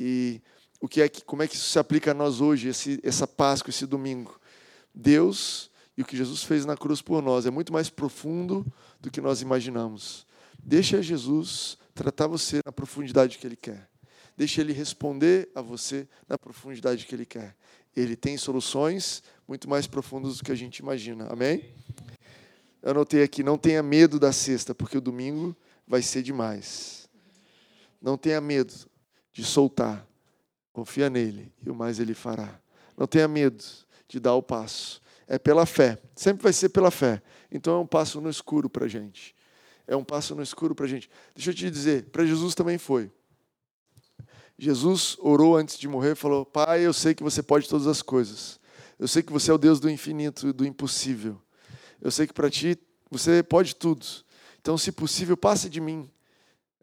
[0.00, 0.42] E
[0.80, 3.26] o que é que, como é que isso se aplica a nós hoje, esse, essa
[3.26, 4.40] Páscoa, esse domingo?
[4.94, 8.66] Deus e o que Jesus fez na cruz por nós é muito mais profundo
[9.00, 10.26] do que nós imaginamos.
[10.58, 13.88] Deixa Jesus tratar você na profundidade que Ele quer.
[14.36, 17.54] Deixe Ele responder a você na profundidade que Ele quer.
[17.94, 21.26] Ele tem soluções muito mais profundas do que a gente imagina.
[21.30, 21.74] Amém?
[22.82, 25.54] Eu anotei aqui: não tenha medo da sexta, porque o domingo
[25.86, 27.08] vai ser demais.
[28.00, 28.72] Não tenha medo
[29.32, 30.06] de soltar.
[30.72, 32.60] Confia nele e o mais ele fará.
[32.96, 33.64] Não tenha medo
[34.08, 35.00] de dar o passo.
[35.26, 35.98] é pela fé.
[36.14, 37.22] Sempre vai ser pela fé.
[37.50, 39.34] Então é um passo no escuro para a gente.
[39.86, 41.10] É um passo no escuro para a gente.
[41.34, 43.10] Deixa eu te dizer, para Jesus também foi.
[44.58, 48.02] Jesus orou antes de morrer e falou: Pai, eu sei que você pode todas as
[48.02, 48.60] coisas.
[48.98, 51.40] Eu sei que você é o Deus do infinito, do impossível.
[52.00, 52.78] Eu sei que para ti
[53.10, 54.06] você pode tudo.
[54.60, 56.10] Então, se possível, passe de mim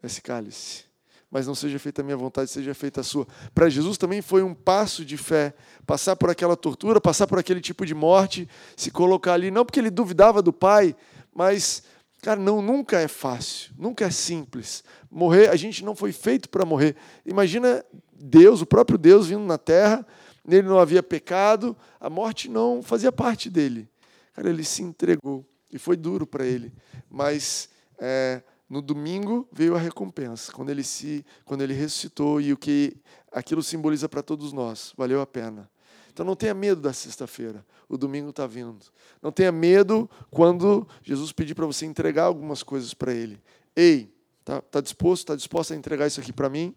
[0.02, 0.87] esse cálice.
[1.30, 3.26] Mas não seja feita a minha vontade, seja feita a sua.
[3.54, 5.54] Para Jesus também foi um passo de fé.
[5.86, 9.78] Passar por aquela tortura, passar por aquele tipo de morte, se colocar ali, não porque
[9.78, 10.96] ele duvidava do Pai,
[11.34, 11.82] mas
[12.20, 14.82] Cara, não, nunca é fácil, nunca é simples.
[15.10, 16.96] Morrer, a gente não foi feito para morrer.
[17.24, 20.04] Imagina Deus, o próprio Deus vindo na terra,
[20.44, 23.88] nele não havia pecado, a morte não fazia parte dele.
[24.34, 26.72] Cara, ele se entregou e foi duro para ele.
[27.08, 32.56] Mas é, no domingo veio a recompensa, quando ele se, quando ele ressuscitou e o
[32.56, 32.96] que
[33.32, 35.70] aquilo simboliza para todos nós, valeu a pena.
[36.12, 38.84] Então não tenha medo da sexta-feira, o domingo está vindo.
[39.22, 43.40] Não tenha medo quando Jesus pedir para você entregar algumas coisas para Ele.
[43.74, 46.74] Ei, está tá disposto, está disposto a entregar isso aqui para mim?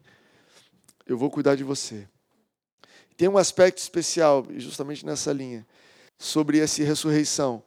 [1.06, 2.08] Eu vou cuidar de você.
[3.18, 5.68] Tem um aspecto especial, justamente nessa linha,
[6.18, 7.64] sobre essa ressurreição,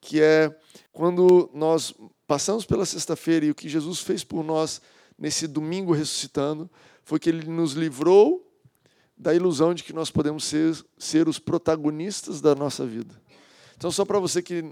[0.00, 0.56] que é
[0.92, 1.92] quando nós
[2.26, 4.80] passamos pela sexta-feira e o que Jesus fez por nós
[5.18, 6.70] nesse domingo ressuscitando,
[7.02, 8.42] foi que Ele nos livrou
[9.16, 13.14] da ilusão de que nós podemos ser, ser os protagonistas da nossa vida.
[13.76, 14.64] Então, só para você que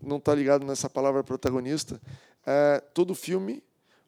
[0.00, 2.00] não está ligado nessa palavra protagonista,
[2.46, 3.62] é, todo filme,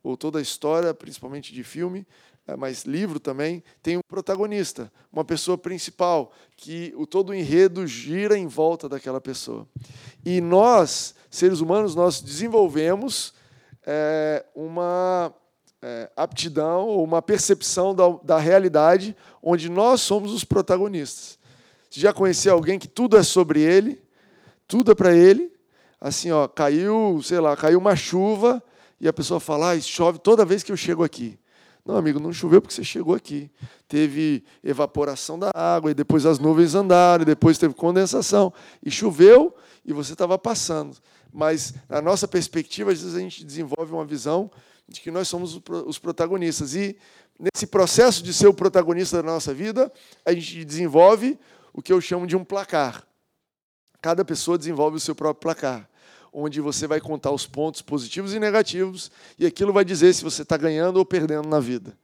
[0.04, 2.06] ou toda história, principalmente de filme,
[2.46, 7.86] é, mas livro também, tem um protagonista, uma pessoa principal, que o todo o enredo
[7.86, 9.66] gira em volta daquela pessoa.
[10.22, 13.32] E nós, seres humanos, nós desenvolvemos
[13.82, 15.34] é, uma
[15.80, 21.38] é, aptidão ou uma percepção da, da realidade onde nós somos os protagonistas.
[21.88, 24.02] Você já conheceu alguém que tudo é sobre ele,
[24.68, 25.50] tudo é para ele?
[25.98, 28.62] Assim, ó, caiu, sei lá, caiu uma chuva
[29.00, 31.38] e a pessoa fala, ah, chove toda vez que eu chego aqui.
[31.84, 33.50] Não, amigo, não choveu porque você chegou aqui.
[33.86, 38.52] Teve evaporação da água, e depois as nuvens andaram, e depois teve condensação.
[38.82, 39.54] E choveu
[39.84, 40.96] e você estava passando.
[41.30, 44.50] Mas, na nossa perspectiva, às vezes a gente desenvolve uma visão
[44.88, 46.74] de que nós somos os protagonistas.
[46.74, 46.96] E
[47.38, 49.92] nesse processo de ser o protagonista da nossa vida,
[50.24, 51.38] a gente desenvolve
[51.72, 53.06] o que eu chamo de um placar.
[54.00, 55.88] Cada pessoa desenvolve o seu próprio placar,
[56.34, 60.42] onde você vai contar os pontos positivos e negativos, e aquilo vai dizer se você
[60.42, 61.96] está ganhando ou perdendo na vida.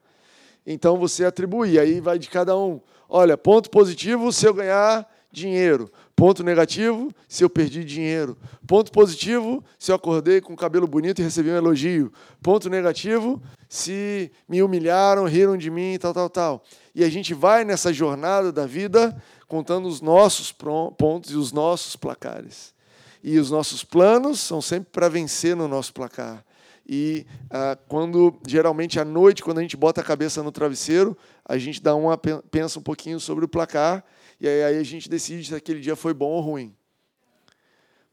[0.64, 2.80] Então você atribui, aí vai de cada um.
[3.08, 5.90] Olha, ponto positivo se eu ganhar dinheiro.
[6.14, 8.36] Ponto negativo, se eu perdi dinheiro.
[8.66, 12.12] Ponto positivo, se eu acordei com o cabelo bonito e recebi um elogio.
[12.42, 16.64] Ponto negativo, se me humilharam, riram de mim, tal, tal, tal.
[16.94, 21.96] E a gente vai nessa jornada da vida contando os nossos pontos e os nossos
[21.96, 22.74] placares.
[23.22, 26.44] E os nossos planos são sempre para vencer no nosso placar.
[26.86, 31.56] E ah, quando, geralmente à noite, quando a gente bota a cabeça no travesseiro, a
[31.56, 34.04] gente dá uma pensa um pouquinho sobre o placar
[34.40, 36.74] e aí a gente decide se aquele dia foi bom ou ruim.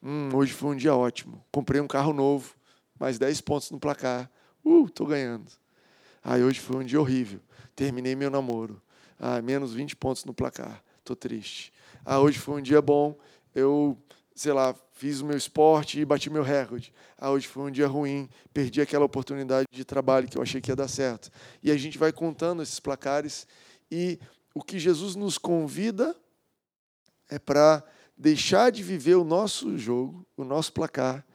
[0.03, 1.43] Hum, hoje foi um dia ótimo.
[1.51, 2.53] Comprei um carro novo,
[2.99, 4.29] mais 10 pontos no placar.
[4.63, 5.51] Uh, tô ganhando.
[6.23, 7.39] Ah, hoje foi um dia horrível.
[7.75, 8.81] Terminei meu namoro.
[9.19, 10.83] Ah, menos 20 pontos no placar.
[11.03, 11.73] Tô triste.
[12.05, 13.17] Ah, hoje foi um dia bom.
[13.55, 13.97] Eu,
[14.37, 16.93] sei lá, fiz o meu esporte e bati meu recorde.
[17.17, 18.29] Ah, hoje foi um dia ruim.
[18.53, 21.31] Perdi aquela oportunidade de trabalho que eu achei que ia dar certo.
[21.63, 23.47] E a gente vai contando esses placares
[23.91, 24.19] e
[24.53, 26.15] o que Jesus nos convida
[27.27, 27.83] é para
[28.15, 31.25] deixar de viver o nosso jogo, o nosso placar,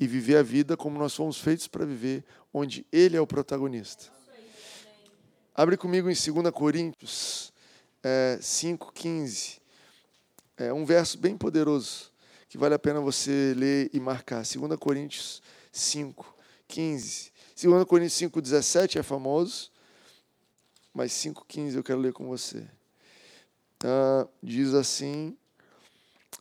[0.00, 4.10] e viver a vida como nós fomos feitos para viver, onde Ele é o protagonista.
[5.54, 7.52] Abre comigo em 2 Coríntios
[8.02, 9.58] é, 5,15.
[10.56, 12.15] É um verso bem poderoso
[12.56, 14.42] que vale a pena você ler e marcar.
[14.42, 16.34] 2 Coríntios 5,
[16.66, 17.30] 15.
[17.62, 19.70] 2 Coríntios 5, 17 é famoso
[20.94, 22.66] mas 5,15 eu quero ler com você.
[23.84, 25.36] Ah, diz assim: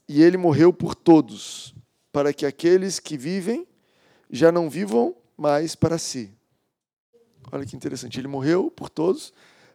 [0.08, 1.76] E ele morreu por todos,
[2.14, 3.68] para que aqueles que vivem
[4.32, 6.32] já não vivam mais para si.
[7.52, 8.18] Olha que interessante.
[8.18, 9.34] Ele morreu por todos,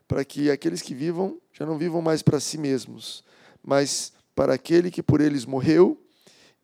[0.09, 3.23] para que aqueles que vivam já não vivam mais para si mesmos,
[3.63, 6.01] mas para aquele que por eles morreu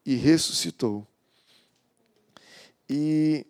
[0.06, 1.04] e ressuscitou.
[2.88, 3.44] E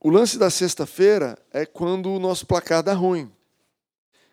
[0.00, 3.30] o lance da sexta-feira é quando o nosso placar dá ruim.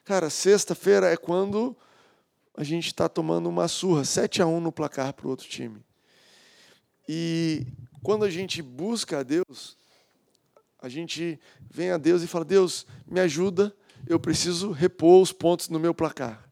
[0.04, 1.78] Cara, sexta-feira é quando
[2.58, 5.82] a gente está tomando uma surra, 7 a 1 no placar para o outro time.
[7.08, 7.66] E
[8.02, 9.78] quando a gente busca a Deus,
[10.82, 13.74] a gente vem a Deus e fala: Deus, me ajuda,
[14.08, 16.51] eu preciso repor os pontos no meu placar.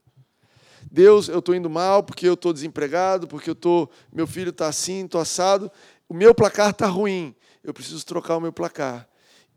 [0.92, 4.68] Deus, eu estou indo mal porque eu estou desempregado, porque eu tô, meu filho está
[4.68, 5.72] assim, estou assado,
[6.08, 9.08] o meu placar está ruim, eu preciso trocar o meu placar.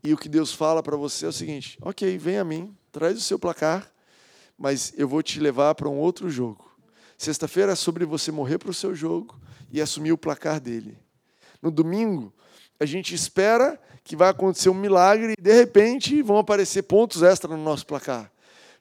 [0.03, 3.17] E o que Deus fala para você é o seguinte: ok, vem a mim, traz
[3.17, 3.89] o seu placar,
[4.57, 6.71] mas eu vou te levar para um outro jogo.
[7.17, 9.39] Sexta-feira é sobre você morrer para o seu jogo
[9.71, 10.97] e assumir o placar dele.
[11.61, 12.33] No domingo,
[12.79, 17.55] a gente espera que vai acontecer um milagre e, de repente, vão aparecer pontos extra
[17.55, 18.29] no nosso placar.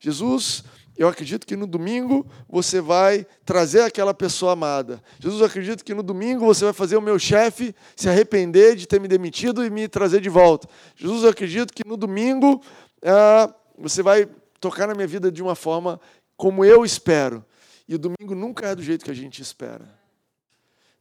[0.01, 0.65] Jesus,
[0.97, 5.03] eu acredito que no domingo você vai trazer aquela pessoa amada.
[5.19, 8.87] Jesus, eu acredito que no domingo você vai fazer o meu chefe se arrepender de
[8.87, 10.69] ter me demitido e me trazer de volta.
[10.95, 12.63] Jesus, eu acredito que no domingo
[13.03, 14.29] ah, você vai
[14.61, 16.01] tocar na minha vida de uma forma
[16.37, 17.45] como eu espero.
[17.89, 19.89] E o domingo nunca é do jeito que a gente espera.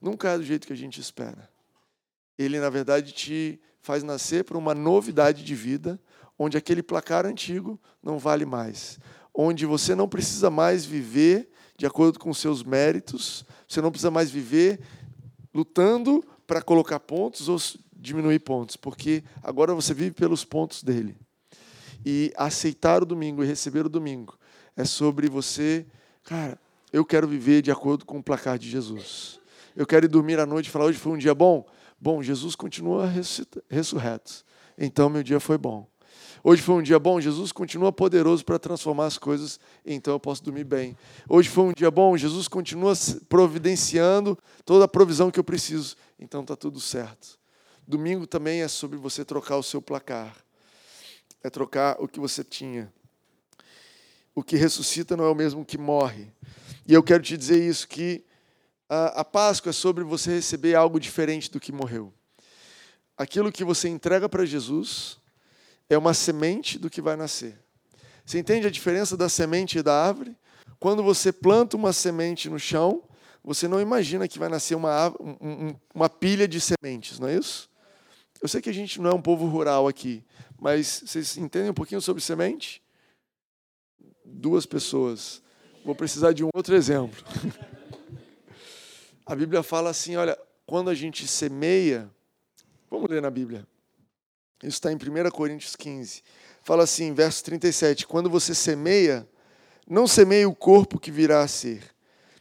[0.01, 1.49] Nunca é do jeito que a gente espera.
[2.37, 5.99] Ele, na verdade, te faz nascer para uma novidade de vida,
[6.37, 8.99] onde aquele placar antigo não vale mais,
[9.33, 14.29] onde você não precisa mais viver de acordo com seus méritos, você não precisa mais
[14.29, 14.79] viver
[15.53, 17.57] lutando para colocar pontos ou
[17.95, 21.15] diminuir pontos, porque agora você vive pelos pontos dele.
[22.05, 24.37] E aceitar o domingo e receber o domingo
[24.75, 25.85] é sobre você,
[26.23, 26.59] cara,
[26.91, 29.39] eu quero viver de acordo com o placar de Jesus.
[29.75, 31.65] Eu quero ir dormir à noite e falar: hoje foi um dia bom.
[31.99, 33.09] Bom, Jesus continua
[33.69, 34.43] ressurreto.
[34.77, 35.87] Então meu dia foi bom.
[36.43, 40.43] Hoje foi um dia bom, Jesus continua poderoso para transformar as coisas, então eu posso
[40.43, 40.97] dormir bem.
[41.29, 42.93] Hoje foi um dia bom, Jesus continua
[43.29, 47.39] providenciando toda a provisão que eu preciso, então está tudo certo.
[47.87, 50.35] Domingo também é sobre você trocar o seu placar,
[51.43, 52.91] é trocar o que você tinha.
[54.33, 56.27] O que ressuscita não é o mesmo que morre.
[56.87, 58.23] E eu quero te dizer isso, que
[58.89, 62.11] a, Páscoa é sobre você receber algo diferente do que morreu.
[63.15, 65.20] Aquilo que você entrega para Jesus
[65.93, 67.59] é uma semente do que vai nascer.
[68.25, 70.35] Você entende a diferença da semente e da árvore?
[70.79, 73.03] Quando você planta uma semente no chão,
[73.43, 75.13] você não imagina que vai nascer uma,
[75.93, 77.69] uma pilha de sementes, não é isso?
[78.41, 80.23] Eu sei que a gente não é um povo rural aqui,
[80.59, 82.81] mas vocês entendem um pouquinho sobre semente?
[84.23, 85.41] Duas pessoas.
[85.83, 87.21] Vou precisar de um outro exemplo.
[89.25, 92.09] A Bíblia fala assim: olha, quando a gente semeia,
[92.89, 93.67] vamos ler na Bíblia.
[94.63, 96.23] Isso está em 1 Coríntios 15.
[96.63, 99.27] Fala assim, verso 37, quando você semeia,
[99.87, 101.83] não semeia o corpo que virá a ser,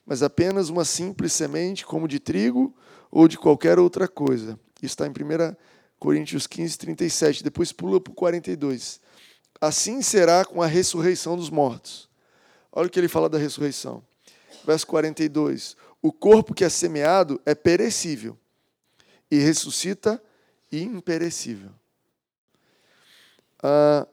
[0.05, 2.75] mas apenas uma simples semente, como de trigo
[3.11, 4.59] ou de qualquer outra coisa.
[4.83, 5.57] Isso está em 1
[5.99, 7.45] Coríntios 15, 37.
[7.45, 9.01] Depois pula para o 42.
[9.61, 12.09] Assim será com a ressurreição dos mortos.
[12.73, 14.03] Olha o que ele fala da ressurreição.
[14.65, 18.39] Verso 42 o corpo que é semeado é perecível
[19.31, 20.23] e ressuscita
[20.73, 21.71] imperecível.
[23.63, 24.07] Ah,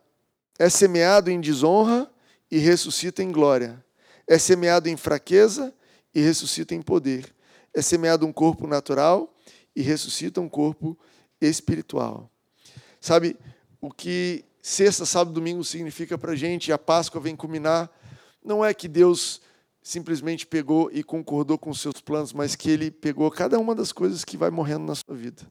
[0.60, 2.10] é semeado em desonra
[2.50, 3.84] e ressuscita em glória.
[4.28, 5.74] É semeado em fraqueza
[6.14, 7.34] e ressuscita em poder.
[7.74, 9.34] É semeado um corpo natural
[9.76, 10.98] e ressuscita um corpo
[11.40, 12.30] espiritual.
[13.00, 13.38] Sabe
[13.80, 16.72] o que sexta, sábado, domingo significa para gente?
[16.72, 17.90] A Páscoa vem culminar.
[18.44, 19.42] Não é que Deus
[19.82, 23.92] simplesmente pegou e concordou com os seus planos, mas que ele pegou cada uma das
[23.92, 25.44] coisas que vai morrendo na sua vida.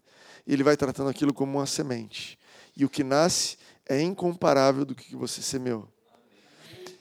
[0.47, 2.39] E ele vai tratando aquilo como uma semente.
[2.77, 3.57] E o que nasce
[3.89, 5.89] é incomparável do que você semeou.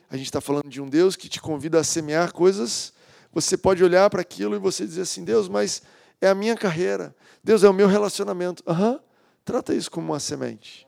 [0.09, 2.93] A gente está falando de um Deus que te convida a semear coisas.
[3.33, 5.81] Você pode olhar para aquilo e você dizer assim: Deus, mas
[6.21, 7.15] é a minha carreira.
[7.43, 8.63] Deus é o meu relacionamento.
[8.67, 8.99] Uhum.
[9.43, 10.87] Trata isso como uma semente.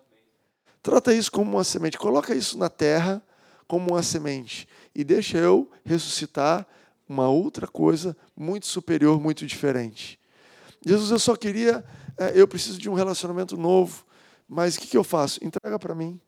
[0.82, 1.98] Trata isso como uma semente.
[1.98, 3.22] Coloca isso na terra
[3.68, 6.66] como uma semente e deixa eu ressuscitar
[7.08, 10.20] uma outra coisa muito superior, muito diferente.
[10.84, 11.86] Jesus, eu só queria,
[12.18, 14.07] é, eu preciso de um relacionamento novo,
[14.48, 15.44] mas o que, que eu faço?
[15.44, 16.20] Entrega para mim.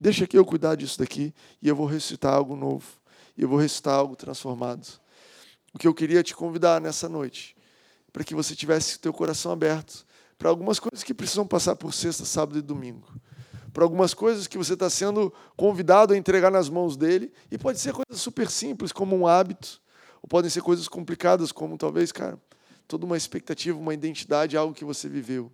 [0.00, 2.86] Deixa que eu cuidar disso daqui e eu vou ressuscitar algo novo.
[3.36, 4.86] E eu vou ressuscitar algo transformado.
[5.72, 7.56] O que eu queria te convidar nessa noite,
[8.12, 10.04] para que você tivesse teu coração aberto
[10.36, 13.06] para algumas coisas que precisam passar por sexta, sábado e domingo
[13.72, 17.32] para algumas coisas que você está sendo convidado a entregar nas mãos dele.
[17.50, 19.80] E pode ser coisas super simples, como um hábito,
[20.22, 22.38] ou podem ser coisas complicadas, como talvez, cara,
[22.86, 25.50] toda uma expectativa, uma identidade, algo que você viveu.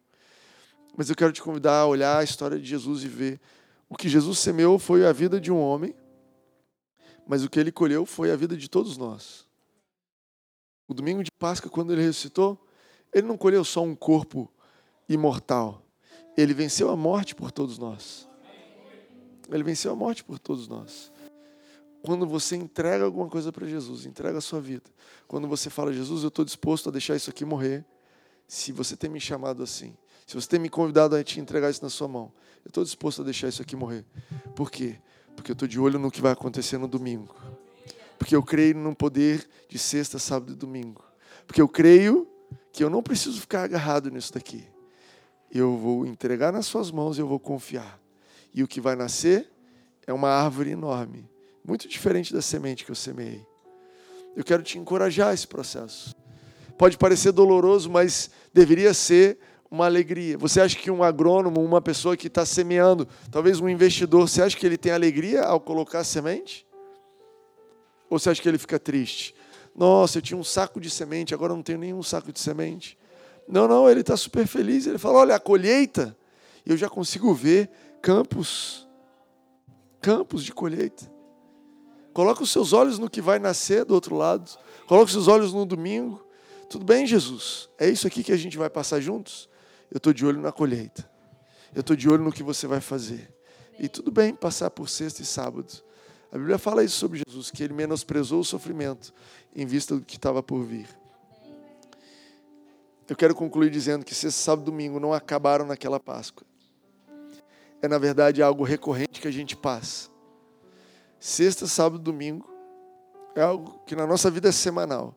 [0.99, 3.41] Mas eu quero te convidar a olhar a história de Jesus e ver
[3.89, 5.95] o que Jesus semeou foi a vida de um homem,
[7.25, 9.47] mas o que ele colheu foi a vida de todos nós.
[10.89, 12.67] O domingo de Páscoa, quando ele ressuscitou,
[13.15, 14.53] ele não colheu só um corpo
[15.09, 15.85] imortal,
[16.37, 18.29] ele venceu a morte por todos nós.
[19.49, 21.13] Ele venceu a morte por todos nós.
[22.03, 24.91] Quando você entrega alguma coisa para Jesus, entrega a sua vida.
[25.29, 27.87] Quando você fala, Jesus, eu estou disposto a deixar isso aqui morrer.
[28.49, 29.97] Se você tem me chamado assim,
[30.29, 32.31] se você tem me convidado a te entregar isso na sua mão,
[32.63, 34.05] eu estou disposto a deixar isso aqui morrer.
[34.55, 34.97] Por quê?
[35.35, 37.35] Porque eu estou de olho no que vai acontecer no domingo.
[38.19, 41.03] Porque eu creio no poder de sexta, sábado e domingo.
[41.47, 42.29] Porque eu creio
[42.71, 44.63] que eu não preciso ficar agarrado nisso daqui.
[45.51, 47.99] Eu vou entregar nas suas mãos e eu vou confiar.
[48.53, 49.51] E o que vai nascer
[50.07, 51.27] é uma árvore enorme,
[51.65, 53.47] muito diferente da semente que eu semeei.
[54.37, 56.15] Eu quero te encorajar a esse processo.
[56.77, 59.39] Pode parecer doloroso, mas deveria ser
[59.71, 60.39] uma alegria.
[60.39, 64.57] Você acha que um agrônomo, uma pessoa que está semeando, talvez um investidor, você acha
[64.57, 66.67] que ele tem alegria ao colocar semente?
[68.09, 69.35] Ou você acha que ele fica triste?
[69.75, 72.99] Nossa, eu tinha um saco de semente, agora não tenho nenhum saco de semente.
[73.47, 74.87] Não, não, ele está super feliz.
[74.87, 76.17] Ele fala: olha, a colheita,
[76.67, 77.71] eu já consigo ver
[78.03, 78.87] campos,
[80.01, 81.11] campos de colheita.
[82.13, 84.51] Coloca os seus olhos no que vai nascer do outro lado.
[84.87, 86.25] Coloca os seus olhos no domingo.
[86.69, 87.69] Tudo bem, Jesus?
[87.79, 89.49] É isso aqui que a gente vai passar juntos?
[89.91, 91.09] Eu estou de olho na colheita.
[91.75, 93.33] Eu estou de olho no que você vai fazer.
[93.79, 95.83] E tudo bem passar por sexta e sábado.
[96.31, 99.15] A Bíblia fala isso sobre Jesus, que ele menosprezou o sofrimento
[99.55, 100.89] em vista do que estava por vir.
[103.09, 106.47] Eu quero concluir dizendo que sexta, sábado e domingo não acabaram naquela Páscoa.
[107.81, 110.11] É, na verdade, algo recorrente que a gente passa.
[111.19, 112.49] Sexta, sábado e domingo
[113.35, 115.15] é algo que na nossa vida é semanal.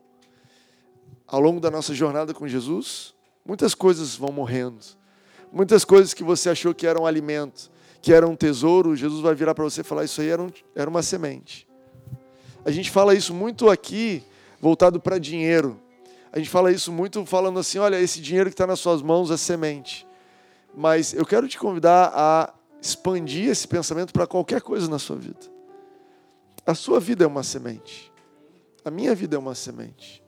[1.28, 3.14] Ao longo da nossa jornada com Jesus,
[3.46, 4.80] muitas coisas vão morrendo.
[5.52, 7.70] Muitas coisas que você achou que eram alimento,
[8.02, 10.50] que era um tesouro, Jesus vai virar para você e falar: Isso aí era, um,
[10.76, 11.68] era uma semente.
[12.64, 14.24] A gente fala isso muito aqui,
[14.60, 15.80] voltado para dinheiro.
[16.32, 19.32] A gente fala isso muito falando assim: olha, esse dinheiro que está nas suas mãos
[19.32, 20.08] é semente.
[20.74, 25.40] Mas eu quero te convidar a expandir esse pensamento para qualquer coisa na sua vida.
[26.66, 28.12] A sua vida é uma semente.
[28.86, 30.24] A minha vida é uma semente.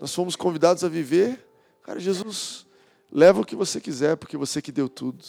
[0.00, 1.45] Nós fomos convidados a viver.
[1.86, 2.66] Cara, Jesus,
[3.12, 5.24] leva o que você quiser, porque você que deu tudo.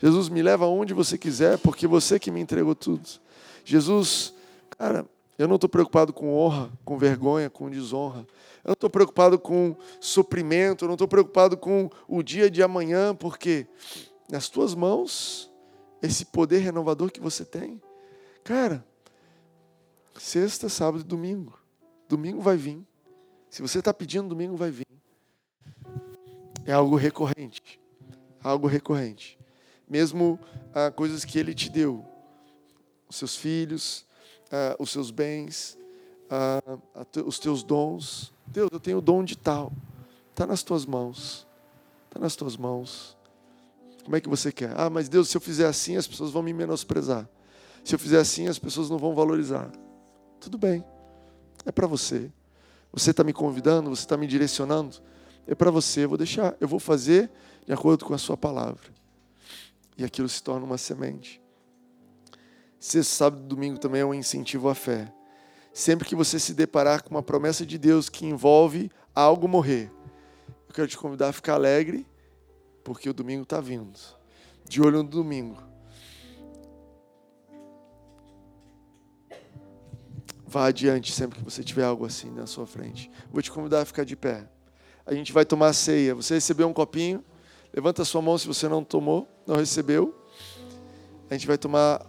[0.00, 3.08] Jesus, me leva aonde você quiser, porque você que me entregou tudo.
[3.64, 4.32] Jesus,
[4.78, 5.04] cara,
[5.36, 8.20] eu não estou preocupado com honra, com vergonha, com desonra.
[8.62, 13.12] Eu não estou preocupado com suprimento, eu não estou preocupado com o dia de amanhã,
[13.12, 13.66] porque
[14.30, 15.50] nas tuas mãos,
[16.00, 17.82] esse poder renovador que você tem,
[18.44, 18.86] cara,
[20.16, 21.58] sexta, sábado e domingo.
[22.08, 22.80] Domingo vai vir.
[23.48, 24.89] Se você está pedindo, domingo vai vir.
[26.70, 27.80] É algo recorrente.
[28.42, 29.40] Algo recorrente
[29.90, 30.38] mesmo
[30.72, 32.04] ah, coisas que Ele te deu,
[33.08, 34.06] os seus filhos,
[34.52, 35.76] ah, os seus bens,
[36.30, 36.62] ah,
[37.26, 38.32] os teus dons.
[38.46, 39.72] Deus, eu tenho o dom de tal.
[40.30, 41.46] Está nas tuas mãos.
[42.06, 43.16] Está nas tuas mãos.
[44.04, 44.72] Como é que você quer?
[44.78, 47.28] Ah, mas Deus, se eu fizer assim, as pessoas vão me menosprezar.
[47.84, 49.70] Se eu fizer assim, as pessoas não vão valorizar.
[50.38, 50.84] Tudo bem.
[51.66, 52.30] É para você.
[52.92, 54.96] Você está me convidando, você está me direcionando.
[55.50, 56.04] É para você.
[56.04, 56.56] Eu vou deixar.
[56.60, 57.28] Eu vou fazer
[57.66, 58.88] de acordo com a sua palavra
[59.98, 61.42] e aquilo se torna uma semente.
[62.78, 65.12] Sexta, sábado e domingo também é um incentivo à fé.
[65.74, 69.92] Sempre que você se deparar com uma promessa de Deus que envolve algo morrer,
[70.68, 72.06] eu quero te convidar a ficar alegre,
[72.82, 73.98] porque o domingo está vindo.
[74.66, 75.62] De olho no domingo.
[80.46, 83.10] Vá adiante sempre que você tiver algo assim na sua frente.
[83.30, 84.48] Vou te convidar a ficar de pé.
[85.10, 86.14] A gente vai tomar a ceia.
[86.14, 87.24] Você recebeu um copinho?
[87.74, 90.14] Levanta a sua mão se você não tomou, não recebeu.
[91.28, 92.06] A gente vai tomar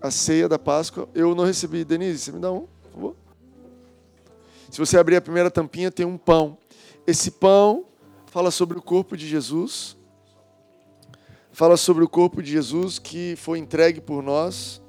[0.00, 1.08] a ceia da Páscoa.
[1.12, 1.84] Eu não recebi.
[1.84, 3.16] Denise, você me dá um, por favor?
[4.70, 6.56] Se você abrir a primeira tampinha, tem um pão.
[7.04, 7.86] Esse pão
[8.26, 9.96] fala sobre o corpo de Jesus.
[11.50, 14.80] Fala sobre o corpo de Jesus que foi entregue por nós.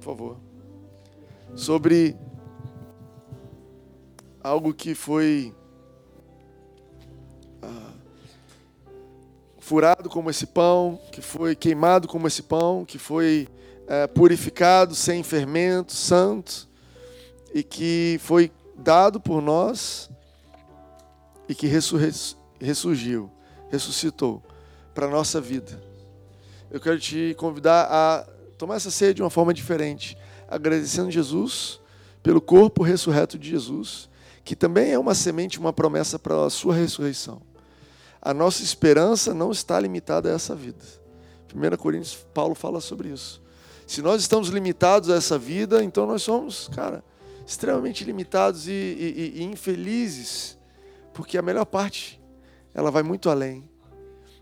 [0.00, 0.36] Por favor.
[1.54, 2.16] Sobre
[4.42, 5.54] algo que foi
[9.72, 13.48] furado como esse pão, que foi queimado como esse pão, que foi
[13.86, 16.68] é, purificado sem fermento, santo,
[17.54, 20.10] e que foi dado por nós
[21.48, 23.30] e que ressurgiu,
[23.70, 24.42] ressuscitou
[24.92, 25.80] para a nossa vida.
[26.70, 28.26] Eu quero te convidar a
[28.58, 30.18] tomar essa ceia de uma forma diferente,
[30.48, 31.80] agradecendo Jesus
[32.22, 34.10] pelo corpo ressurreto de Jesus,
[34.44, 37.40] que também é uma semente, uma promessa para a sua ressurreição
[38.22, 40.78] a nossa esperança não está limitada a essa vida.
[41.52, 43.42] 1 Coríntios, Paulo fala sobre isso.
[43.84, 47.04] Se nós estamos limitados a essa vida, então nós somos, cara,
[47.44, 50.56] extremamente limitados e, e, e infelizes,
[51.12, 52.22] porque a melhor parte,
[52.72, 53.68] ela vai muito além.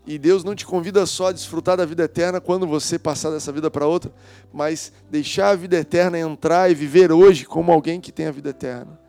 [0.05, 3.51] E Deus não te convida só a desfrutar da vida eterna quando você passar dessa
[3.51, 4.13] vida para outra,
[4.53, 8.51] mas deixar a vida eterna entrar e viver hoje como alguém que tem a vida
[8.51, 9.00] eterna.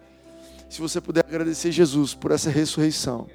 [0.72, 3.26] Se você puder agradecer Jesus por essa ressurreição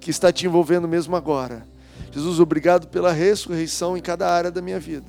[0.00, 1.66] que está te envolvendo mesmo agora.
[2.10, 5.04] Jesus, obrigado pela ressurreição em cada área da minha vida.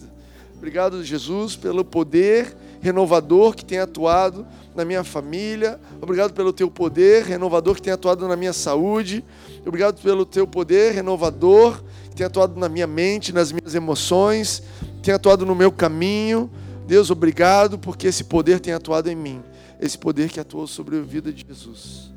[0.57, 5.79] Obrigado, Jesus, pelo poder renovador que tem atuado na minha família.
[6.01, 9.23] Obrigado pelo teu poder renovador que tem atuado na minha saúde.
[9.65, 14.61] Obrigado pelo teu poder renovador que tem atuado na minha mente, nas minhas emoções,
[15.01, 16.51] tem atuado no meu caminho.
[16.85, 19.41] Deus, obrigado porque esse poder tem atuado em mim.
[19.79, 22.11] Esse poder que atuou sobre a vida de Jesus.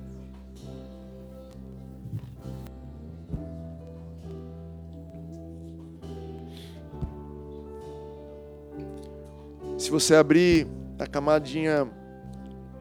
[9.78, 10.66] Se você abrir
[10.98, 11.88] a camadinha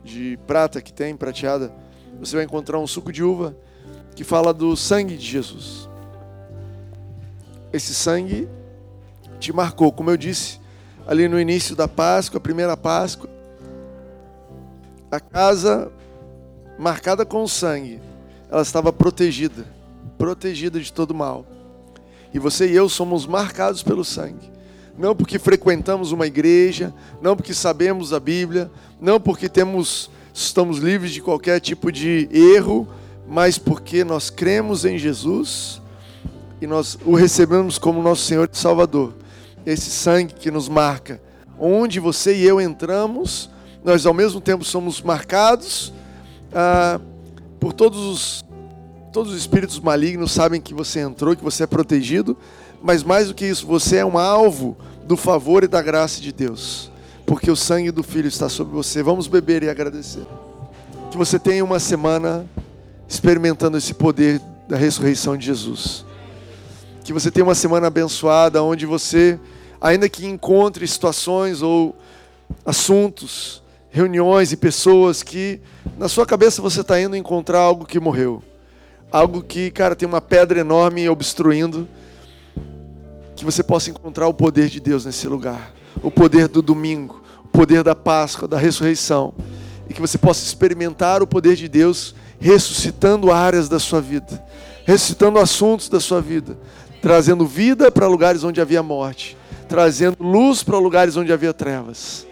[0.03, 1.73] de prata que tem, prateada,
[2.19, 3.55] você vai encontrar um suco de uva
[4.15, 5.89] que fala do sangue de Jesus.
[7.71, 8.49] Esse sangue
[9.39, 10.59] te marcou, como eu disse
[11.07, 13.28] ali no início da Páscoa, a primeira Páscoa.
[15.11, 15.91] A casa
[16.77, 17.99] marcada com sangue,
[18.49, 19.65] ela estava protegida,
[20.17, 21.45] protegida de todo mal.
[22.33, 24.59] E você e eu somos marcados pelo sangue
[24.99, 31.11] não porque frequentamos uma igreja, não porque sabemos a Bíblia, não porque temos estamos livres
[31.11, 32.85] de qualquer tipo de erro,
[33.25, 35.81] mas porque nós cremos em Jesus
[36.61, 39.13] e nós o recebemos como nosso Senhor e Salvador.
[39.65, 41.21] Esse sangue que nos marca,
[41.57, 43.49] onde você e eu entramos,
[43.83, 45.93] nós ao mesmo tempo somos marcados
[46.53, 46.99] ah,
[47.59, 48.49] por todos os
[49.11, 52.37] todos os espíritos malignos sabem que você entrou, que você é protegido,
[52.81, 56.31] mas mais do que isso, você é um alvo do favor e da graça de
[56.31, 56.91] Deus,
[57.25, 59.01] porque o sangue do Filho está sobre você.
[59.01, 60.25] Vamos beber e agradecer.
[61.09, 62.45] Que você tenha uma semana
[63.07, 66.05] experimentando esse poder da ressurreição de Jesus.
[67.03, 69.39] Que você tenha uma semana abençoada, onde você,
[69.81, 71.95] ainda que encontre situações ou
[72.63, 75.59] assuntos, reuniões e pessoas que
[75.97, 78.43] na sua cabeça você está indo encontrar algo que morreu.
[79.11, 81.87] Algo que, cara, tem uma pedra enorme obstruindo
[83.35, 85.73] que você possa encontrar o poder de Deus nesse lugar,
[86.03, 89.33] o poder do domingo, o poder da Páscoa, da ressurreição,
[89.89, 94.43] e que você possa experimentar o poder de Deus ressuscitando áreas da sua vida,
[94.85, 96.57] ressuscitando assuntos da sua vida,
[97.01, 99.37] trazendo vida para lugares onde havia morte,
[99.67, 102.28] trazendo luz para lugares onde havia trevas.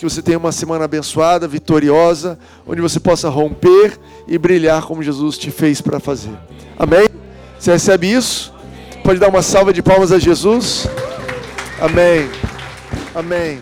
[0.00, 5.36] Que você tenha uma semana abençoada, vitoriosa, onde você possa romper e brilhar como Jesus
[5.36, 6.32] te fez para fazer.
[6.78, 7.06] Amém?
[7.58, 8.50] Você recebe isso?
[9.04, 10.88] Pode dar uma salva de palmas a Jesus?
[11.78, 12.30] Amém.
[13.14, 13.60] Amém.